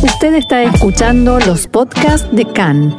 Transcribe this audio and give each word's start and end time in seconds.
Usted 0.00 0.34
está 0.34 0.62
escuchando 0.62 1.40
los 1.40 1.66
podcasts 1.66 2.28
de 2.30 2.44
CAN. 2.44 2.96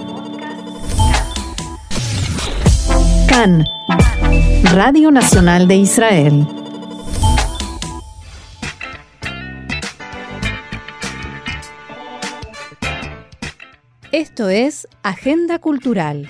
CAN, 3.30 3.66
Radio 4.74 5.10
Nacional 5.10 5.70
de 5.70 5.76
Israel. 5.78 6.46
Esto 14.12 14.50
es 14.50 14.86
Agenda 15.02 15.60
Cultural. 15.60 16.30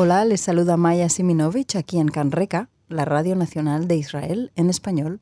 Hola, 0.00 0.24
les 0.24 0.40
saluda 0.40 0.76
Maya 0.76 1.08
Siminovich 1.08 1.74
aquí 1.74 1.98
en 1.98 2.06
Canreca, 2.06 2.68
la 2.88 3.04
Radio 3.04 3.34
Nacional 3.34 3.88
de 3.88 3.96
Israel 3.96 4.52
en 4.54 4.70
español. 4.70 5.18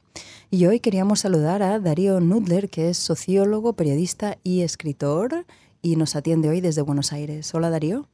Y 0.50 0.66
hoy 0.66 0.80
queríamos 0.80 1.20
saludar 1.20 1.62
a 1.62 1.80
Darío 1.80 2.20
Nudler, 2.20 2.68
que 2.68 2.90
es 2.90 2.98
sociólogo, 2.98 3.72
periodista 3.72 4.36
y 4.44 4.60
escritor, 4.60 5.46
y 5.80 5.96
nos 5.96 6.14
atiende 6.14 6.50
hoy 6.50 6.60
desde 6.60 6.82
Buenos 6.82 7.14
Aires. 7.14 7.54
Hola, 7.54 7.70
Darío. 7.70 8.06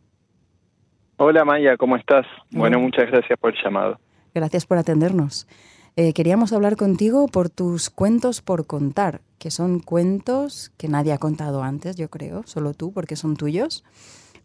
Hola, 1.17 1.45
Maya, 1.45 1.77
¿cómo 1.77 1.97
estás? 1.97 2.27
Bueno, 2.53 2.79
muchas 2.79 3.11
gracias 3.11 3.37
por 3.41 3.53
el 3.53 3.59
llamado. 3.61 3.99
Gracias 4.33 4.65
por 4.65 4.79
atendernos. 4.79 5.49
Eh, 5.97 6.13
queríamos 6.13 6.53
hablar 6.53 6.77
contigo 6.77 7.27
por 7.27 7.51
tus 7.51 7.91
cuentos 7.91 8.41
por 8.41 8.69
contar, 8.69 9.21
que 9.41 9.51
son 9.51 9.81
cuentos 9.81 10.71
que 10.77 10.87
nadie 10.87 11.13
ha 11.13 11.19
contado 11.19 11.65
antes, 11.65 11.97
yo 11.97 12.09
creo, 12.09 12.45
solo 12.45 12.73
tú, 12.73 12.93
porque 12.93 13.17
son 13.17 13.37
tuyos 13.37 13.83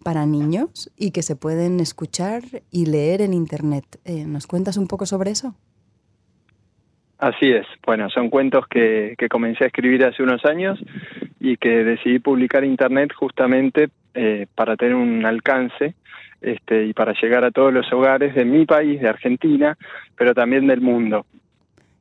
para 0.04 0.26
niños 0.26 0.92
y 0.98 1.12
que 1.12 1.24
se 1.24 1.36
pueden 1.36 1.80
escuchar 1.80 2.42
y 2.72 2.86
leer 2.86 3.22
en 3.22 3.34
Internet. 3.34 3.86
Eh, 4.06 4.26
¿Nos 4.26 4.48
cuentas 4.48 4.78
un 4.78 4.88
poco 4.88 5.06
sobre 5.06 5.32
eso? 5.32 5.56
Así 7.18 7.50
es. 7.52 7.66
Bueno, 7.86 8.10
son 8.10 8.30
cuentos 8.30 8.68
que, 8.68 9.16
que, 9.18 9.28
comencé 9.28 9.64
a 9.64 9.68
escribir 9.68 10.06
hace 10.06 10.22
unos 10.22 10.46
años 10.46 10.80
y 11.40 11.58
que 11.58 11.84
decidí 11.84 12.20
publicar 12.20 12.64
en 12.64 12.72
Internet 12.72 13.12
justamente 13.14 13.90
eh, 14.14 14.48
para 14.54 14.76
tener 14.76 14.96
un 14.96 15.26
alcance 15.26 15.96
este, 16.42 16.86
y 16.86 16.94
para 16.94 17.14
llegar 17.20 17.44
a 17.44 17.52
todos 17.52 17.74
los 17.74 17.92
hogares 17.92 18.36
de 18.36 18.46
mi 18.46 18.66
país, 18.66 19.02
de 19.02 19.10
Argentina, 19.10 19.78
pero 20.16 20.34
también 20.34 20.68
del 20.68 20.82
mundo. 20.82 21.26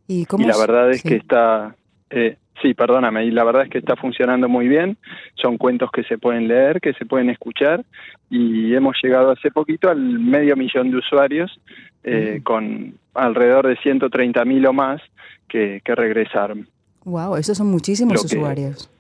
Y, 0.06 0.26
cómo 0.26 0.46
la 0.46 0.56
verdad 0.56 0.90
es 0.90 1.02
que 1.02 1.16
está... 1.16 1.74
Eh, 2.10 2.36
Sí, 2.62 2.72
perdóname, 2.74 3.26
y 3.26 3.30
la 3.30 3.44
verdad 3.44 3.64
es 3.64 3.70
que 3.70 3.78
está 3.78 3.96
funcionando 3.96 4.48
muy 4.48 4.66
bien. 4.66 4.96
Son 5.34 5.58
cuentos 5.58 5.90
que 5.90 6.04
se 6.04 6.16
pueden 6.16 6.48
leer, 6.48 6.80
que 6.80 6.94
se 6.94 7.04
pueden 7.04 7.28
escuchar, 7.28 7.84
y 8.30 8.74
hemos 8.74 8.96
llegado 9.02 9.30
hace 9.30 9.50
poquito 9.50 9.90
al 9.90 9.98
medio 9.98 10.56
millón 10.56 10.90
de 10.90 10.96
usuarios, 10.96 11.60
eh, 12.02 12.40
con 12.42 12.94
alrededor 13.14 13.66
de 13.66 13.76
130 13.76 14.44
mil 14.44 14.66
o 14.66 14.72
más 14.72 15.02
que, 15.48 15.80
que, 15.84 15.94
regresaron. 15.94 16.66
Wow, 17.04 17.36
esos 17.36 17.58
son 17.58 17.68
muchísimos 17.68 18.24
usuarios. 18.24 18.90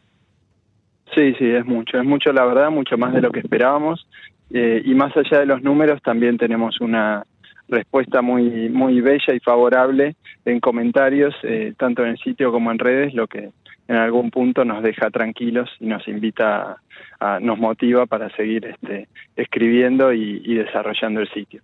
Sí, 1.14 1.34
sí, 1.38 1.48
es 1.48 1.64
mucho, 1.64 1.98
es 1.98 2.04
mucho 2.04 2.32
la 2.32 2.44
verdad, 2.44 2.70
mucho 2.70 2.98
más 2.98 3.14
de 3.14 3.22
lo 3.22 3.30
que 3.30 3.40
esperábamos. 3.40 4.06
Eh, 4.50 4.82
y 4.84 4.94
más 4.94 5.16
allá 5.16 5.40
de 5.40 5.46
los 5.46 5.62
números, 5.62 6.00
también 6.02 6.36
tenemos 6.36 6.80
una 6.80 7.24
respuesta 7.68 8.22
muy 8.22 8.68
muy 8.68 9.00
bella 9.00 9.34
y 9.34 9.40
favorable 9.40 10.16
en 10.44 10.60
comentarios, 10.60 11.34
eh, 11.42 11.74
tanto 11.76 12.02
en 12.02 12.10
el 12.10 12.18
sitio 12.18 12.52
como 12.52 12.70
en 12.70 12.78
redes, 12.78 13.14
lo 13.14 13.26
que 13.26 13.50
en 13.88 13.96
algún 13.96 14.30
punto 14.30 14.64
nos 14.64 14.82
deja 14.82 15.10
tranquilos 15.10 15.70
y 15.80 15.86
nos 15.86 16.06
invita, 16.08 16.78
a, 17.20 17.40
nos 17.40 17.58
motiva 17.58 18.06
para 18.06 18.28
seguir 18.36 18.66
este, 18.66 19.08
escribiendo 19.36 20.12
y, 20.12 20.42
y 20.44 20.54
desarrollando 20.54 21.20
el 21.20 21.28
sitio. 21.28 21.62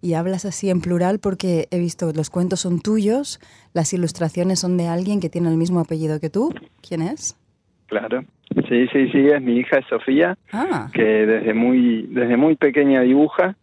Y 0.00 0.14
hablas 0.14 0.44
así 0.44 0.68
en 0.68 0.80
plural 0.80 1.20
porque 1.20 1.68
he 1.70 1.78
visto 1.78 2.12
los 2.12 2.30
cuentos 2.30 2.60
son 2.60 2.80
tuyos, 2.80 3.38
las 3.72 3.92
ilustraciones 3.92 4.60
son 4.60 4.76
de 4.76 4.88
alguien 4.88 5.20
que 5.20 5.28
tiene 5.28 5.48
el 5.48 5.56
mismo 5.56 5.80
apellido 5.80 6.18
que 6.20 6.30
tú. 6.30 6.52
¿Quién 6.86 7.02
es? 7.02 7.36
Claro. 7.86 8.24
Sí, 8.68 8.86
sí, 8.92 9.08
sí, 9.10 9.26
es 9.28 9.40
mi 9.42 9.58
hija 9.58 9.80
Sofía, 9.88 10.36
ah. 10.52 10.88
que 10.92 11.02
desde 11.02 11.54
muy 11.54 12.06
desde 12.10 12.36
muy 12.36 12.56
pequeña 12.56 13.00
dibuja 13.02 13.56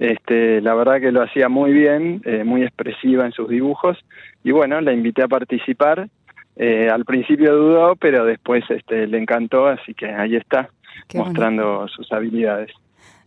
este, 0.00 0.62
la 0.62 0.74
verdad 0.74 0.98
que 0.98 1.12
lo 1.12 1.22
hacía 1.22 1.50
muy 1.50 1.72
bien, 1.72 2.22
eh, 2.24 2.42
muy 2.42 2.62
expresiva 2.62 3.26
en 3.26 3.32
sus 3.32 3.50
dibujos 3.50 3.98
y 4.42 4.50
bueno, 4.50 4.80
la 4.80 4.94
invité 4.94 5.22
a 5.22 5.28
participar. 5.28 6.08
Eh, 6.56 6.88
al 6.88 7.04
principio 7.04 7.54
dudó, 7.54 7.96
pero 7.96 8.24
después 8.24 8.64
este, 8.70 9.06
le 9.06 9.18
encantó, 9.18 9.66
así 9.66 9.92
que 9.92 10.06
ahí 10.06 10.36
está, 10.36 10.70
mostrando 11.14 11.86
sus 11.88 12.10
habilidades. 12.12 12.70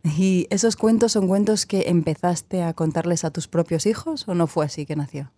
¿Y 0.04 0.48
esos 0.50 0.76
cuentos 0.76 1.12
son 1.12 1.28
cuentos 1.28 1.68
que 1.68 1.90
empezaste 1.90 2.64
a 2.64 2.74
contarles 2.74 3.24
a 3.24 3.32
tus 3.32 3.48
propios 3.48 3.86
hijos 3.86 4.28
o 4.28 4.34
no 4.34 4.48
fue 4.48 4.66
así 4.66 4.88
que 4.88 4.96
nació? 4.96 5.30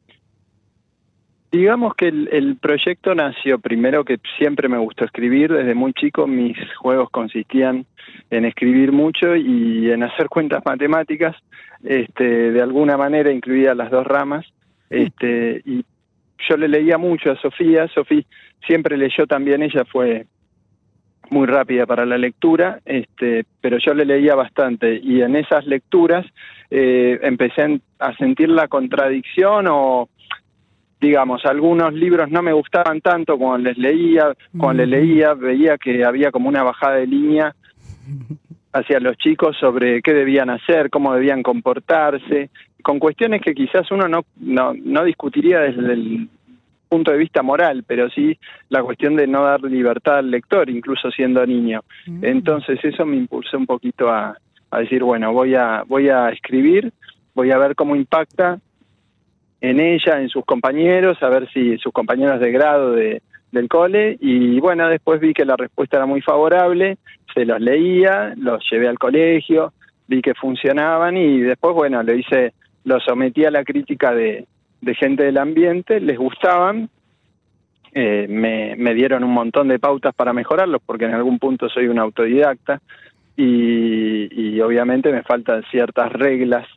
Digamos 1.55 1.95
que 1.95 2.09
el, 2.09 2.57
proyecto 2.59 3.15
nació 3.15 3.59
primero 3.59 4.03
que 4.03 4.19
siempre 4.37 4.67
me 4.67 4.77
gustó 4.77 5.05
escribir, 5.05 5.53
desde 5.53 5.73
muy 5.73 5.93
chico 5.93 6.27
mis 6.27 6.57
juegos 6.75 7.09
consistían 7.09 7.85
en 8.29 8.43
escribir 8.43 8.91
mucho 8.91 9.37
y 9.37 9.89
en 9.89 10.03
hacer 10.03 10.27
cuentas 10.27 10.63
matemáticas, 10.65 11.33
este, 11.81 12.51
de 12.51 12.61
alguna 12.61 12.97
manera 12.97 13.31
incluía 13.31 13.73
las 13.73 13.89
dos 13.89 14.05
ramas, 14.05 14.45
este, 14.89 15.61
y 15.63 15.85
yo 16.49 16.57
le 16.57 16.67
leía 16.67 16.97
mucho 16.97 17.31
a 17.31 17.37
Sofía, 17.37 17.87
Sofía 17.87 18.23
siempre 18.67 18.97
leyó 18.97 19.25
también, 19.25 19.63
ella 19.63 19.85
fue 19.85 20.25
muy 21.29 21.47
rápida 21.47 21.85
para 21.85 22.05
la 22.05 22.17
lectura, 22.17 22.81
este, 22.83 23.45
pero 23.61 23.77
yo 23.77 23.93
le 23.93 24.03
leía 24.03 24.35
bastante 24.35 24.99
y 25.01 25.21
en 25.21 25.37
esas 25.37 25.65
lecturas 25.65 26.25
eh, 26.69 27.17
empecé 27.21 27.79
a 27.99 28.13
sentir 28.17 28.49
la 28.49 28.67
contradicción 28.67 29.67
o 29.69 30.09
digamos, 30.99 31.45
algunos 31.45 31.93
libros 31.93 32.29
no 32.29 32.41
me 32.41 32.53
gustaban 32.53 33.01
tanto 33.01 33.37
cuando 33.37 33.69
les 33.69 33.77
leía, 33.77 34.33
cuando 34.57 34.85
les 34.85 35.01
leía 35.01 35.33
veía 35.33 35.77
que 35.77 36.03
había 36.03 36.31
como 36.31 36.49
una 36.49 36.63
bajada 36.63 36.95
de 36.95 37.07
línea 37.07 37.55
hacia 38.73 38.99
los 38.99 39.17
chicos 39.17 39.55
sobre 39.57 40.01
qué 40.01 40.13
debían 40.13 40.49
hacer, 40.49 40.89
cómo 40.89 41.13
debían 41.13 41.43
comportarse, 41.43 42.49
con 42.81 42.99
cuestiones 42.99 43.41
que 43.41 43.53
quizás 43.53 43.89
uno 43.91 44.07
no, 44.07 44.25
no, 44.37 44.73
no 44.73 45.03
discutiría 45.03 45.59
desde 45.59 45.93
el 45.93 46.29
punto 46.87 47.11
de 47.11 47.17
vista 47.17 47.41
moral, 47.41 47.83
pero 47.87 48.09
sí 48.09 48.37
la 48.69 48.83
cuestión 48.83 49.15
de 49.15 49.27
no 49.27 49.43
dar 49.43 49.61
libertad 49.63 50.19
al 50.19 50.29
lector, 50.29 50.69
incluso 50.69 51.09
siendo 51.11 51.45
niño. 51.45 51.81
Mm. 52.05 52.25
Entonces 52.25 52.79
eso 52.83 53.05
me 53.05 53.17
impulsó 53.17 53.57
un 53.57 53.65
poquito 53.65 54.09
a, 54.09 54.37
a 54.71 54.79
decir, 54.79 55.03
bueno, 55.03 55.33
voy 55.33 55.55
a, 55.55 55.83
voy 55.87 56.09
a 56.09 56.29
escribir, 56.29 56.91
voy 57.33 57.51
a 57.51 57.57
ver 57.57 57.75
cómo 57.75 57.95
impacta 57.95 58.59
en 59.61 59.79
ella, 59.79 60.19
en 60.19 60.29
sus 60.29 60.45
compañeros, 60.45 61.21
a 61.21 61.29
ver 61.29 61.49
si 61.51 61.77
sus 61.77 61.91
compañeros 61.91 62.39
de 62.39 62.51
grado 62.51 62.91
de, 62.91 63.21
del 63.51 63.67
cole. 63.67 64.17
Y 64.19 64.59
bueno, 64.59 64.87
después 64.87 65.19
vi 65.19 65.33
que 65.33 65.45
la 65.45 65.55
respuesta 65.55 65.97
era 65.97 66.05
muy 66.05 66.21
favorable, 66.21 66.97
se 67.33 67.45
los 67.45 67.59
leía, 67.59 68.33
los 68.37 68.63
llevé 68.69 68.87
al 68.87 68.99
colegio, 68.99 69.73
vi 70.07 70.21
que 70.21 70.33
funcionaban 70.35 71.17
y 71.17 71.41
después 71.41 71.73
bueno, 71.73 72.03
le 72.03 72.17
hice, 72.17 72.53
lo 72.83 72.99
sometí 72.99 73.45
a 73.45 73.51
la 73.51 73.63
crítica 73.63 74.13
de, 74.13 74.45
de 74.81 74.95
gente 74.95 75.23
del 75.23 75.37
ambiente, 75.37 75.99
les 75.99 76.17
gustaban, 76.17 76.89
eh, 77.93 78.27
me, 78.29 78.75
me 78.75 78.93
dieron 78.93 79.23
un 79.23 79.31
montón 79.31 79.69
de 79.69 79.79
pautas 79.79 80.13
para 80.13 80.33
mejorarlos 80.33 80.81
porque 80.85 81.05
en 81.05 81.13
algún 81.13 81.39
punto 81.39 81.69
soy 81.69 81.87
un 81.87 81.97
autodidacta 81.97 82.81
y, 83.37 84.27
y 84.31 84.59
obviamente 84.61 85.11
me 85.11 85.23
faltan 85.23 85.63
ciertas 85.71 86.11
reglas 86.11 86.67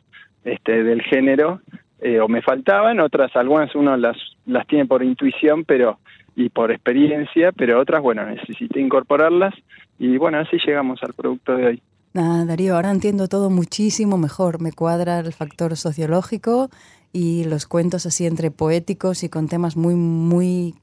este, 0.43 0.83
del 0.83 1.01
género 1.01 1.61
eh, 2.01 2.19
o 2.19 2.27
me 2.27 2.41
faltaban, 2.41 2.99
otras, 2.99 3.35
algunas 3.35 3.73
uno 3.75 3.97
las, 3.97 4.17
las 4.45 4.65
tiene 4.67 4.85
por 4.85 5.03
intuición 5.03 5.65
pero 5.65 5.99
y 6.35 6.49
por 6.49 6.71
experiencia, 6.71 7.51
pero 7.51 7.79
otras, 7.79 8.01
bueno, 8.01 8.25
necesité 8.25 8.79
incorporarlas 8.79 9.53
y 9.97 10.17
bueno, 10.17 10.39
así 10.39 10.57
llegamos 10.65 11.03
al 11.03 11.13
producto 11.13 11.55
de 11.55 11.65
hoy. 11.65 11.81
Ah, 12.15 12.43
Darío, 12.47 12.75
ahora 12.75 12.91
entiendo 12.91 13.27
todo 13.27 13.49
muchísimo 13.49 14.17
mejor. 14.17 14.61
Me 14.61 14.71
cuadra 14.71 15.19
el 15.19 15.33
factor 15.33 15.75
sociológico 15.75 16.69
y 17.11 17.43
los 17.43 17.67
cuentos 17.67 18.05
así 18.05 18.25
entre 18.25 18.51
poéticos 18.51 19.23
y 19.23 19.29
con 19.29 19.47
temas 19.47 19.75
muy, 19.75 19.95
muy, 19.95 20.75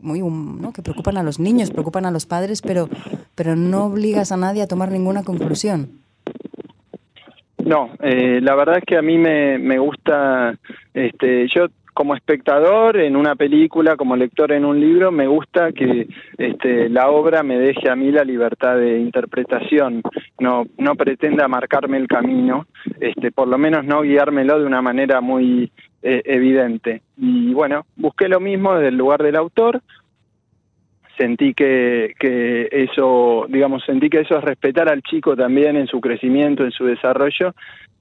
muy, 0.00 0.20
¿no? 0.20 0.72
que 0.72 0.82
preocupan 0.82 1.16
a 1.16 1.22
los 1.22 1.38
niños, 1.38 1.70
preocupan 1.70 2.04
a 2.04 2.10
los 2.10 2.26
padres, 2.26 2.60
pero, 2.60 2.88
pero 3.34 3.56
no 3.56 3.86
obligas 3.86 4.32
a 4.32 4.36
nadie 4.36 4.62
a 4.62 4.66
tomar 4.66 4.90
ninguna 4.90 5.22
conclusión. 5.22 6.00
No, 7.66 7.90
eh, 8.00 8.38
la 8.40 8.54
verdad 8.54 8.78
es 8.78 8.84
que 8.84 8.96
a 8.96 9.02
mí 9.02 9.18
me, 9.18 9.58
me 9.58 9.76
gusta, 9.78 10.56
este, 10.94 11.48
yo 11.48 11.66
como 11.92 12.14
espectador 12.14 12.96
en 12.96 13.16
una 13.16 13.34
película, 13.34 13.96
como 13.96 14.14
lector 14.14 14.52
en 14.52 14.64
un 14.64 14.78
libro, 14.78 15.10
me 15.10 15.26
gusta 15.26 15.72
que 15.72 16.06
este, 16.38 16.88
la 16.88 17.08
obra 17.10 17.42
me 17.42 17.58
deje 17.58 17.90
a 17.90 17.96
mí 17.96 18.12
la 18.12 18.22
libertad 18.22 18.76
de 18.76 19.00
interpretación, 19.00 20.00
no, 20.38 20.66
no 20.78 20.94
pretenda 20.94 21.48
marcarme 21.48 21.96
el 21.96 22.06
camino, 22.06 22.66
este, 23.00 23.32
por 23.32 23.48
lo 23.48 23.58
menos 23.58 23.84
no 23.84 24.02
guiármelo 24.02 24.60
de 24.60 24.66
una 24.66 24.80
manera 24.80 25.20
muy 25.20 25.72
eh, 26.04 26.22
evidente. 26.24 27.02
Y 27.16 27.52
bueno, 27.52 27.84
busqué 27.96 28.28
lo 28.28 28.38
mismo 28.38 28.74
desde 28.74 28.88
el 28.88 28.96
lugar 28.96 29.24
del 29.24 29.34
autor, 29.34 29.82
sentí 31.16 31.54
que, 31.54 32.14
que 32.18 32.68
eso, 32.70 33.46
digamos, 33.48 33.84
sentí 33.84 34.08
que 34.08 34.20
eso 34.20 34.38
es 34.38 34.44
respetar 34.44 34.88
al 34.88 35.02
chico 35.02 35.36
también 35.36 35.76
en 35.76 35.86
su 35.86 36.00
crecimiento, 36.00 36.64
en 36.64 36.70
su 36.70 36.84
desarrollo, 36.84 37.54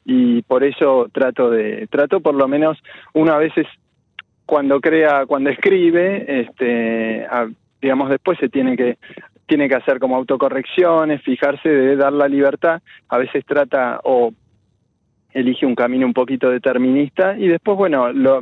y 0.06 0.42
por 0.44 0.64
eso 0.64 1.10
trato 1.12 1.50
de 1.50 1.88
trato 1.88 2.20
por 2.20 2.36
lo 2.36 2.48
menos 2.48 2.78
una 3.14 3.38
veces 3.38 3.66
cuando 4.46 4.80
crea 4.80 5.26
cuando 5.26 5.50
escribe 5.50 6.42
este 6.42 7.26
digamos 7.82 8.10
después 8.10 8.38
se 8.38 8.50
tiene 8.50 8.78
que 8.78 8.98
tiene 9.48 9.68
que 9.68 9.76
hacer 9.76 10.00
como 10.00 10.16
autocorrecciones 10.16 11.22
fijarse 11.22 11.70
de 11.70 11.96
dar 11.96 12.14
la 12.14 12.28
libertad. 12.28 12.82
A 13.10 13.18
veces 13.18 13.46
trata 13.46 14.00
o 14.04 14.34
elige 15.34 15.66
un 15.66 15.76
camino 15.76 16.06
un 16.06 16.14
poquito 16.14 16.50
determinista 16.50 17.38
y 17.38 17.48
después, 17.48 17.78
bueno, 17.78 18.12
lo, 18.14 18.42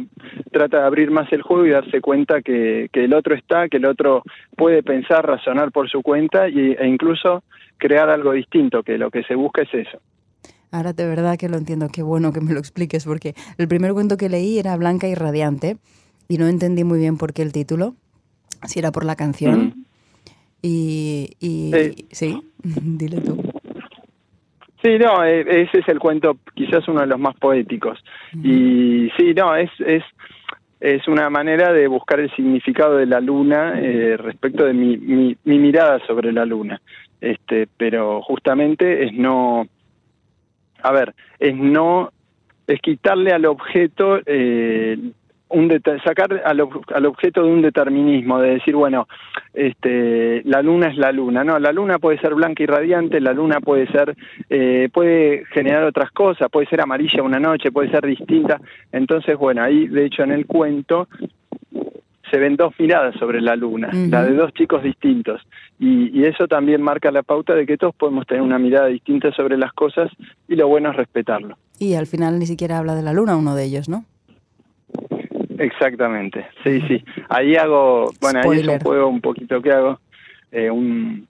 trata 0.53 0.79
de 0.79 0.85
abrir 0.85 1.11
más 1.11 1.31
el 1.33 1.41
juego 1.41 1.65
y 1.65 1.71
darse 1.71 2.00
cuenta 2.00 2.41
que, 2.41 2.88
que 2.94 3.03
el 3.03 3.13
otro 3.13 3.35
está, 3.35 3.67
que 3.67 3.77
el 3.77 3.85
otro 3.85 4.23
puede 4.55 4.81
pensar, 4.83 5.27
razonar 5.27 5.73
por 5.73 5.89
su 5.89 6.01
cuenta 6.01 6.47
y, 6.47 6.71
e 6.79 6.88
incluso 6.88 7.44
crear 7.77 8.09
algo 8.09 8.31
distinto, 8.31 8.83
que 8.83 8.97
lo 8.97 9.11
que 9.11 9.23
se 9.23 9.35
busca 9.35 9.63
es 9.63 9.73
eso. 9.73 10.00
Ahora 10.71 10.94
de 10.94 11.05
verdad 11.05 11.38
que 11.38 11.50
lo 11.50 11.57
entiendo, 11.57 11.89
qué 11.94 12.01
bueno 12.01 12.31
que 12.31 12.39
me 12.39 12.53
lo 12.53 12.59
expliques, 12.59 13.05
porque 13.05 13.35
el 13.57 13.67
primer 13.67 13.91
cuento 13.91 14.15
que 14.15 14.29
leí 14.29 14.57
era 14.57 14.77
Blanca 14.77 15.07
y 15.07 15.15
Radiante 15.15 15.75
y 16.29 16.38
no 16.38 16.47
entendí 16.47 16.83
muy 16.83 17.00
bien 17.00 17.17
por 17.17 17.33
qué 17.33 17.41
el 17.41 17.51
título, 17.51 17.95
si 18.63 18.79
era 18.79 18.91
por 18.91 19.03
la 19.05 19.15
canción. 19.15 19.85
Y, 20.61 21.31
y 21.41 21.71
sí, 22.11 22.41
dile 22.63 23.19
tú. 23.19 23.38
Sí, 24.83 24.97
no, 24.97 25.23
e, 25.23 25.41
ese 25.63 25.79
es 25.79 25.88
el 25.88 26.00
cuento, 26.00 26.38
quizás 26.53 26.88
uno 26.88 27.01
de 27.01 27.07
los 27.07 27.19
más 27.19 27.35
poéticos. 27.38 28.03
Y 28.44 29.09
sí, 29.17 29.33
no, 29.33 29.55
es, 29.55 29.69
es, 29.79 30.03
es 30.83 31.07
una 31.07 31.30
manera 31.30 31.71
de 31.71 31.88
buscar 31.88 32.19
el 32.19 32.30
significado 32.35 32.97
de 32.97 33.06
la 33.06 33.21
luna 33.21 33.80
eh, 33.80 34.18
respecto 34.18 34.65
de 34.65 34.74
mi, 34.74 34.97
mi, 34.97 35.38
mi, 35.45 35.57
mirada 35.57 36.06
sobre 36.06 36.33
la 36.33 36.45
luna. 36.45 36.81
Este, 37.21 37.69
pero 37.77 38.21
justamente 38.21 39.06
es 39.06 39.13
no, 39.13 39.65
a 40.81 40.91
ver, 40.91 41.15
es 41.39 41.56
no, 41.56 42.12
es 42.68 42.81
quitarle 42.81 43.31
al 43.31 43.45
objeto 43.45 44.19
eh, 44.25 44.97
un 45.53 45.69
sacar 46.03 46.41
al, 46.45 46.67
al, 46.94 47.05
objeto 47.05 47.44
de 47.44 47.50
un 47.50 47.61
determinismo, 47.61 48.39
de 48.39 48.55
decir, 48.55 48.75
bueno, 48.75 49.07
este, 49.53 50.41
la 50.45 50.61
luna 50.61 50.88
es 50.88 50.97
la 50.97 51.11
luna, 51.11 51.44
no, 51.44 51.59
la 51.59 51.71
luna 51.71 52.00
puede 52.00 52.19
ser 52.19 52.33
blanca 52.33 52.63
y 52.63 52.65
radiante, 52.65 53.21
la 53.21 53.33
luna 53.33 53.59
puede 53.61 53.88
ser, 53.88 54.15
eh, 54.50 54.89
puede 54.91 55.45
generar 55.53 55.83
otras 55.83 56.11
cosas, 56.11 56.50
puede 56.51 56.67
ser 56.67 56.81
amarilla 56.81 57.21
una 57.21 57.39
noche, 57.39 57.71
puede 57.71 57.91
ser 57.91 58.05
distinta, 58.05 58.59
entonces, 58.91 59.38
bueno, 59.38 59.63
ahí, 59.63 59.88
de 59.88 60.05
hecho, 60.05 60.23
en 60.23 60.31
el 60.31 60.45
cuento 60.47 61.07
se 62.31 62.39
ven 62.39 62.55
dos 62.55 62.73
miradas 62.79 63.15
sobre 63.19 63.39
la 63.39 63.55
luna, 63.55 63.91
la 63.94 64.23
de 64.23 64.33
dos 64.33 64.51
chicos 64.53 64.81
distintos, 64.81 65.39
y, 65.77 66.19
y 66.19 66.25
eso 66.25 66.47
también 66.47 66.81
marca 66.81 67.11
la 67.11 67.21
pauta 67.21 67.53
de 67.53 67.67
que 67.67 67.77
todos 67.77 67.94
podemos 67.94 68.25
tener 68.25 68.41
una 68.41 68.57
mirada 68.57 68.88
distinta 68.88 69.31
sobre 69.33 69.55
las 69.55 69.71
cosas 69.73 70.09
y 70.47 70.55
lo 70.55 70.67
bueno 70.67 70.89
es 70.89 70.95
respetarlo. 70.95 71.57
Y 71.77 71.94
al 71.94 72.07
final 72.07 72.39
ni 72.39 72.47
siquiera 72.47 72.79
habla 72.79 72.95
de 72.95 73.03
la 73.03 73.13
luna 73.13 73.35
uno 73.35 73.55
de 73.55 73.65
ellos, 73.65 73.88
¿no? 73.88 74.05
Exactamente, 75.63 76.45
sí, 76.63 76.81
sí. 76.88 77.04
Ahí 77.30 77.56
hago, 77.56 78.12
bueno, 78.19 78.42
ahí 78.44 78.60
es 78.60 78.68
un 78.68 78.80
juego 78.80 79.07
un 79.07 79.21
poquito 79.21 79.62
que 79.62 79.71
hago, 79.71 80.00
eh, 80.51 80.69
un, 80.69 81.25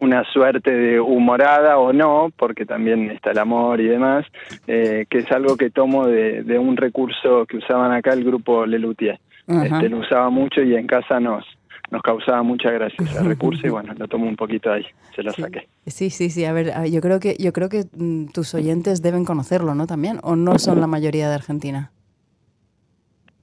una 0.00 0.24
suerte 0.24 0.72
de 0.72 1.00
humorada 1.00 1.78
o 1.78 1.92
no, 1.92 2.32
porque 2.36 2.66
también 2.66 3.10
está 3.10 3.30
el 3.30 3.38
amor 3.38 3.80
y 3.80 3.86
demás, 3.86 4.26
eh, 4.66 5.06
que 5.08 5.18
es 5.18 5.30
algo 5.30 5.56
que 5.56 5.70
tomo 5.70 6.06
de, 6.06 6.42
de, 6.42 6.58
un 6.58 6.76
recurso 6.76 7.46
que 7.46 7.58
usaban 7.58 7.92
acá 7.92 8.12
el 8.12 8.24
grupo 8.24 8.66
Lelutier. 8.66 9.20
Este, 9.46 9.88
lo 9.88 9.98
usaba 9.98 10.28
mucho 10.28 10.62
y 10.62 10.74
en 10.74 10.86
casa 10.86 11.20
nos, 11.20 11.44
nos 11.90 12.02
causaba 12.02 12.42
mucha 12.42 12.70
gracia 12.70 12.98
ese 13.02 13.22
recurso 13.24 13.66
y 13.66 13.70
bueno, 13.70 13.94
lo 13.96 14.06
tomo 14.08 14.26
un 14.26 14.36
poquito 14.36 14.70
ahí, 14.70 14.84
se 15.14 15.22
lo 15.22 15.32
saqué. 15.32 15.68
Sí, 15.86 16.10
sí, 16.10 16.28
sí, 16.28 16.44
a 16.44 16.52
ver, 16.52 16.72
yo 16.90 17.00
creo 17.00 17.18
que 17.18 17.36
yo 17.38 17.52
creo 17.52 17.68
que 17.68 17.84
mm, 17.96 18.26
tus 18.26 18.52
oyentes 18.54 19.00
deben 19.00 19.24
conocerlo, 19.24 19.74
¿no? 19.74 19.86
También 19.86 20.18
o 20.22 20.36
no 20.36 20.58
son 20.58 20.80
la 20.80 20.86
mayoría 20.86 21.28
de 21.28 21.36
Argentina. 21.36 21.92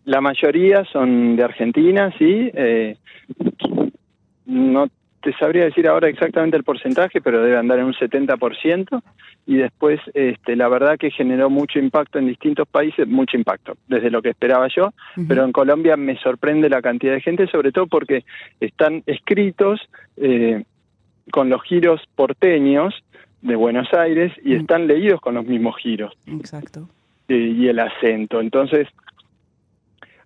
La 0.06 0.22
mayoría 0.22 0.86
son 0.86 1.36
de 1.36 1.44
Argentina, 1.44 2.14
sí. 2.18 2.52
Eh, 2.54 2.96
no 4.46 4.88
te 5.22 5.34
sabría 5.34 5.66
decir 5.66 5.88
ahora 5.88 6.08
exactamente 6.08 6.56
el 6.56 6.64
porcentaje, 6.64 7.20
pero 7.20 7.42
debe 7.42 7.58
andar 7.58 7.80
en 7.80 7.86
un 7.86 7.94
70%. 7.94 9.02
Y 9.48 9.56
después, 9.56 10.00
este, 10.14 10.56
la 10.56 10.68
verdad 10.68 10.98
que 11.00 11.10
generó 11.10 11.50
mucho 11.50 11.80
impacto 11.80 12.20
en 12.20 12.28
distintos 12.28 12.68
países, 12.68 13.08
mucho 13.08 13.36
impacto, 13.36 13.76
desde 13.88 14.12
lo 14.12 14.22
que 14.22 14.30
esperaba 14.30 14.68
yo. 14.68 14.94
Pero 15.28 15.44
en 15.44 15.52
Colombia 15.52 15.98
me 15.98 16.18
sorprende 16.18 16.70
la 16.70 16.82
cantidad 16.84 17.14
de 17.14 17.22
gente, 17.22 17.48
sobre 17.48 17.72
todo 17.72 17.88
porque 17.88 18.24
están 18.60 19.02
escritos 19.08 19.82
eh, 20.18 20.64
con 21.32 21.50
los 21.50 21.64
giros 21.64 22.02
porteños 22.16 22.94
de 23.42 23.56
Buenos 23.56 23.92
Aires 23.94 24.32
y 24.44 24.54
están 24.54 24.86
leídos 24.86 25.22
con 25.22 25.34
los 25.36 25.46
mismos 25.46 25.76
giros. 25.78 26.14
Exacto. 26.28 26.88
y 27.28 27.68
el 27.68 27.80
acento. 27.80 28.42
Entonces, 28.42 28.88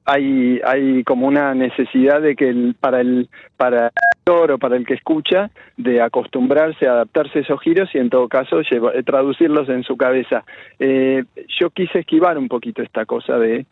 hay, 0.09 0.59
hay 0.65 1.03
como 1.03 1.27
una 1.27 1.53
necesidad 1.53 2.21
de 2.21 2.35
que 2.35 2.49
el, 2.49 2.75
para 2.79 3.01
el 3.01 3.29
para 3.57 3.91
o 4.29 4.57
para 4.57 4.77
el 4.77 4.85
que 4.85 4.93
escucha 4.93 5.49
de 5.77 6.01
acostumbrarse 6.01 6.87
a 6.87 6.91
adaptarse 6.91 7.39
a 7.39 7.41
esos 7.41 7.59
giros 7.61 7.89
y 7.93 7.97
en 7.97 8.09
todo 8.09 8.27
caso 8.27 8.61
eh, 8.61 9.03
traducirlos 9.03 9.67
en 9.69 9.83
su 9.83 9.97
cabeza. 9.97 10.43
Eh, 10.79 11.23
yo 11.59 11.69
quise 11.71 11.99
esquivar 11.99 12.37
un 12.37 12.47
poquito 12.47 12.81
esta 12.81 13.05
cosa 13.05 13.37
de, 13.37 13.65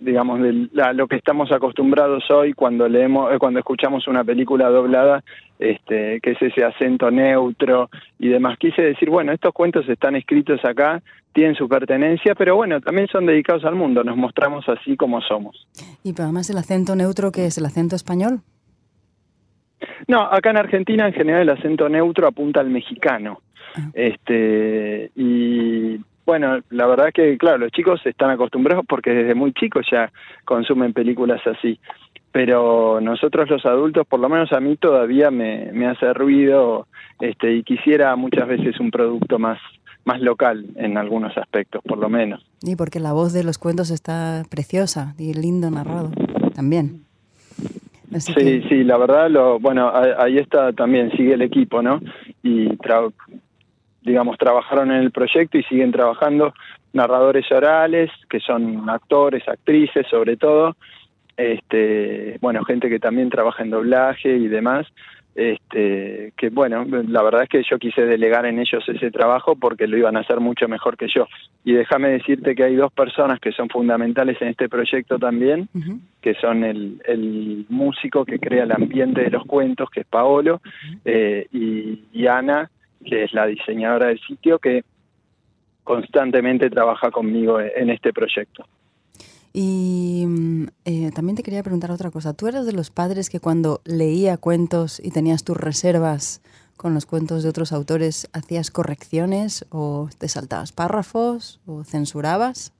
digamos, 0.00 0.40
de 0.40 0.68
lo 0.94 1.06
que 1.06 1.16
estamos 1.16 1.52
acostumbrados 1.52 2.30
hoy 2.30 2.52
cuando 2.52 2.88
leemos, 2.88 3.32
eh, 3.32 3.38
cuando 3.38 3.60
escuchamos 3.60 4.08
una 4.08 4.24
película 4.24 4.68
doblada, 4.68 5.22
este, 5.58 6.20
que 6.20 6.30
es 6.32 6.42
ese 6.42 6.64
acento 6.64 7.10
neutro 7.10 7.90
y 8.18 8.28
demás. 8.28 8.58
Quise 8.58 8.82
decir, 8.82 9.10
bueno, 9.10 9.32
estos 9.32 9.52
cuentos 9.52 9.88
están 9.88 10.16
escritos 10.16 10.64
acá 10.64 11.02
tienen 11.32 11.54
su 11.54 11.68
pertenencia, 11.68 12.34
pero 12.34 12.56
bueno, 12.56 12.80
también 12.80 13.06
son 13.08 13.26
dedicados 13.26 13.64
al 13.64 13.76
mundo, 13.76 14.02
nos 14.02 14.16
mostramos 14.16 14.68
así 14.68 14.96
como 14.96 15.20
somos. 15.20 15.66
¿Y 16.02 16.12
además 16.20 16.50
el 16.50 16.58
acento 16.58 16.96
neutro 16.96 17.30
que 17.30 17.46
es 17.46 17.56
el 17.56 17.66
acento 17.66 17.94
español? 17.94 18.40
No, 20.08 20.22
acá 20.22 20.50
en 20.50 20.56
Argentina 20.56 21.06
en 21.06 21.12
general 21.12 21.42
el 21.42 21.50
acento 21.50 21.88
neutro 21.88 22.26
apunta 22.26 22.60
al 22.60 22.70
mexicano. 22.70 23.40
Ah. 23.76 23.90
Este, 23.94 25.10
y 25.16 25.98
bueno, 26.26 26.60
la 26.70 26.86
verdad 26.86 27.10
que, 27.12 27.36
claro, 27.38 27.58
los 27.58 27.72
chicos 27.72 28.00
están 28.04 28.30
acostumbrados 28.30 28.84
porque 28.88 29.10
desde 29.10 29.34
muy 29.34 29.52
chicos 29.52 29.86
ya 29.90 30.12
consumen 30.44 30.92
películas 30.92 31.40
así. 31.46 31.78
Pero 32.32 33.00
nosotros 33.00 33.50
los 33.50 33.66
adultos, 33.66 34.06
por 34.06 34.20
lo 34.20 34.28
menos 34.28 34.52
a 34.52 34.60
mí 34.60 34.76
todavía 34.76 35.32
me, 35.32 35.72
me 35.72 35.88
hace 35.88 36.12
ruido 36.14 36.86
este, 37.18 37.52
y 37.52 37.62
quisiera 37.64 38.14
muchas 38.14 38.46
veces 38.46 38.78
un 38.78 38.90
producto 38.90 39.38
más 39.38 39.58
más 40.04 40.20
local 40.20 40.66
en 40.76 40.96
algunos 40.96 41.36
aspectos, 41.36 41.82
por 41.84 41.98
lo 41.98 42.08
menos. 42.08 42.44
Y 42.62 42.76
porque 42.76 43.00
la 43.00 43.12
voz 43.12 43.32
de 43.32 43.44
los 43.44 43.58
cuentos 43.58 43.90
está 43.90 44.44
preciosa 44.48 45.14
y 45.18 45.34
lindo 45.34 45.70
narrado 45.70 46.10
también. 46.54 47.04
Sí, 48.18 48.62
sí, 48.68 48.84
la 48.84 48.96
verdad, 48.96 49.30
lo, 49.30 49.58
bueno, 49.58 49.92
ahí 49.94 50.38
está 50.38 50.72
también, 50.72 51.10
sigue 51.12 51.34
el 51.34 51.42
equipo, 51.42 51.82
¿no? 51.82 52.00
Y, 52.42 52.68
digamos, 54.02 54.38
trabajaron 54.38 54.90
en 54.90 55.02
el 55.02 55.10
proyecto 55.10 55.58
y 55.58 55.62
siguen 55.64 55.92
trabajando 55.92 56.52
narradores 56.92 57.50
orales, 57.52 58.10
que 58.28 58.40
son 58.40 58.88
actores, 58.90 59.46
actrices, 59.48 60.06
sobre 60.08 60.36
todo, 60.36 60.76
este, 61.36 62.38
bueno, 62.40 62.64
gente 62.64 62.88
que 62.88 62.98
también 62.98 63.30
trabaja 63.30 63.62
en 63.62 63.70
doblaje 63.70 64.36
y 64.36 64.48
demás, 64.48 64.86
este, 65.34 66.32
que 66.36 66.50
bueno, 66.50 66.84
la 66.84 67.22
verdad 67.22 67.44
es 67.44 67.48
que 67.48 67.62
yo 67.62 67.78
quise 67.78 68.02
delegar 68.02 68.46
en 68.46 68.58
ellos 68.58 68.82
ese 68.88 69.10
trabajo 69.10 69.56
porque 69.56 69.86
lo 69.86 69.96
iban 69.96 70.16
a 70.16 70.20
hacer 70.20 70.40
mucho 70.40 70.68
mejor 70.68 70.96
que 70.96 71.08
yo. 71.08 71.26
Y 71.64 71.72
déjame 71.72 72.10
decirte 72.10 72.54
que 72.54 72.64
hay 72.64 72.74
dos 72.74 72.92
personas 72.92 73.38
que 73.40 73.52
son 73.52 73.68
fundamentales 73.68 74.40
en 74.42 74.48
este 74.48 74.68
proyecto 74.68 75.18
también, 75.18 75.68
que 76.20 76.34
son 76.34 76.64
el, 76.64 77.00
el, 77.04 77.66
músico 77.68 78.24
que 78.24 78.38
crea 78.38 78.64
el 78.64 78.72
ambiente 78.72 79.22
de 79.22 79.30
los 79.30 79.44
cuentos, 79.44 79.88
que 79.90 80.00
es 80.00 80.06
Paolo, 80.06 80.60
eh, 81.04 81.46
y, 81.52 82.04
y 82.12 82.26
Ana, 82.26 82.70
que 83.04 83.24
es 83.24 83.32
la 83.32 83.46
diseñadora 83.46 84.06
del 84.06 84.20
sitio, 84.20 84.58
que 84.58 84.84
constantemente 85.84 86.70
trabaja 86.70 87.10
conmigo 87.10 87.60
en 87.60 87.90
este 87.90 88.12
proyecto. 88.12 88.64
Y 89.52 90.24
mm, 90.26 90.66
eh, 90.84 91.10
también 91.12 91.36
te 91.36 91.42
quería 91.42 91.62
preguntar 91.62 91.90
otra 91.90 92.10
cosa. 92.10 92.32
¿Tú 92.34 92.46
eras 92.46 92.66
de 92.66 92.72
los 92.72 92.90
padres 92.90 93.30
que 93.30 93.40
cuando 93.40 93.80
leía 93.84 94.36
cuentos 94.36 95.00
y 95.02 95.10
tenías 95.10 95.44
tus 95.44 95.56
reservas 95.56 96.40
con 96.76 96.94
los 96.94 97.06
cuentos 97.06 97.42
de 97.42 97.48
otros 97.48 97.72
autores, 97.72 98.28
hacías 98.32 98.70
correcciones 98.70 99.66
o 99.70 100.08
te 100.18 100.28
saltabas 100.28 100.72
párrafos 100.72 101.60
o 101.66 101.84
censurabas? 101.84 102.72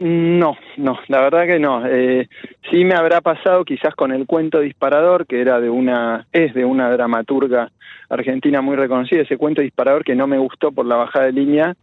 No, 0.00 0.56
no, 0.76 0.98
la 1.08 1.20
verdad 1.20 1.46
que 1.46 1.58
no. 1.58 1.86
Eh, 1.86 2.28
sí 2.70 2.84
me 2.84 2.94
habrá 2.94 3.20
pasado 3.20 3.64
quizás 3.64 3.94
con 3.94 4.12
el 4.12 4.26
cuento 4.26 4.60
disparador, 4.60 5.26
que 5.26 5.40
era 5.40 5.60
de 5.60 5.70
una, 5.70 6.26
es 6.32 6.52
de 6.54 6.64
una 6.64 6.90
dramaturga 6.90 7.70
argentina 8.08 8.60
muy 8.60 8.76
reconocida, 8.76 9.22
ese 9.22 9.36
cuento 9.36 9.62
disparador 9.62 10.04
que 10.04 10.14
no 10.14 10.26
me 10.26 10.38
gustó 10.38 10.72
por 10.72 10.86
la 10.86 10.96
bajada 10.96 11.26
de 11.26 11.32
línea. 11.32 11.76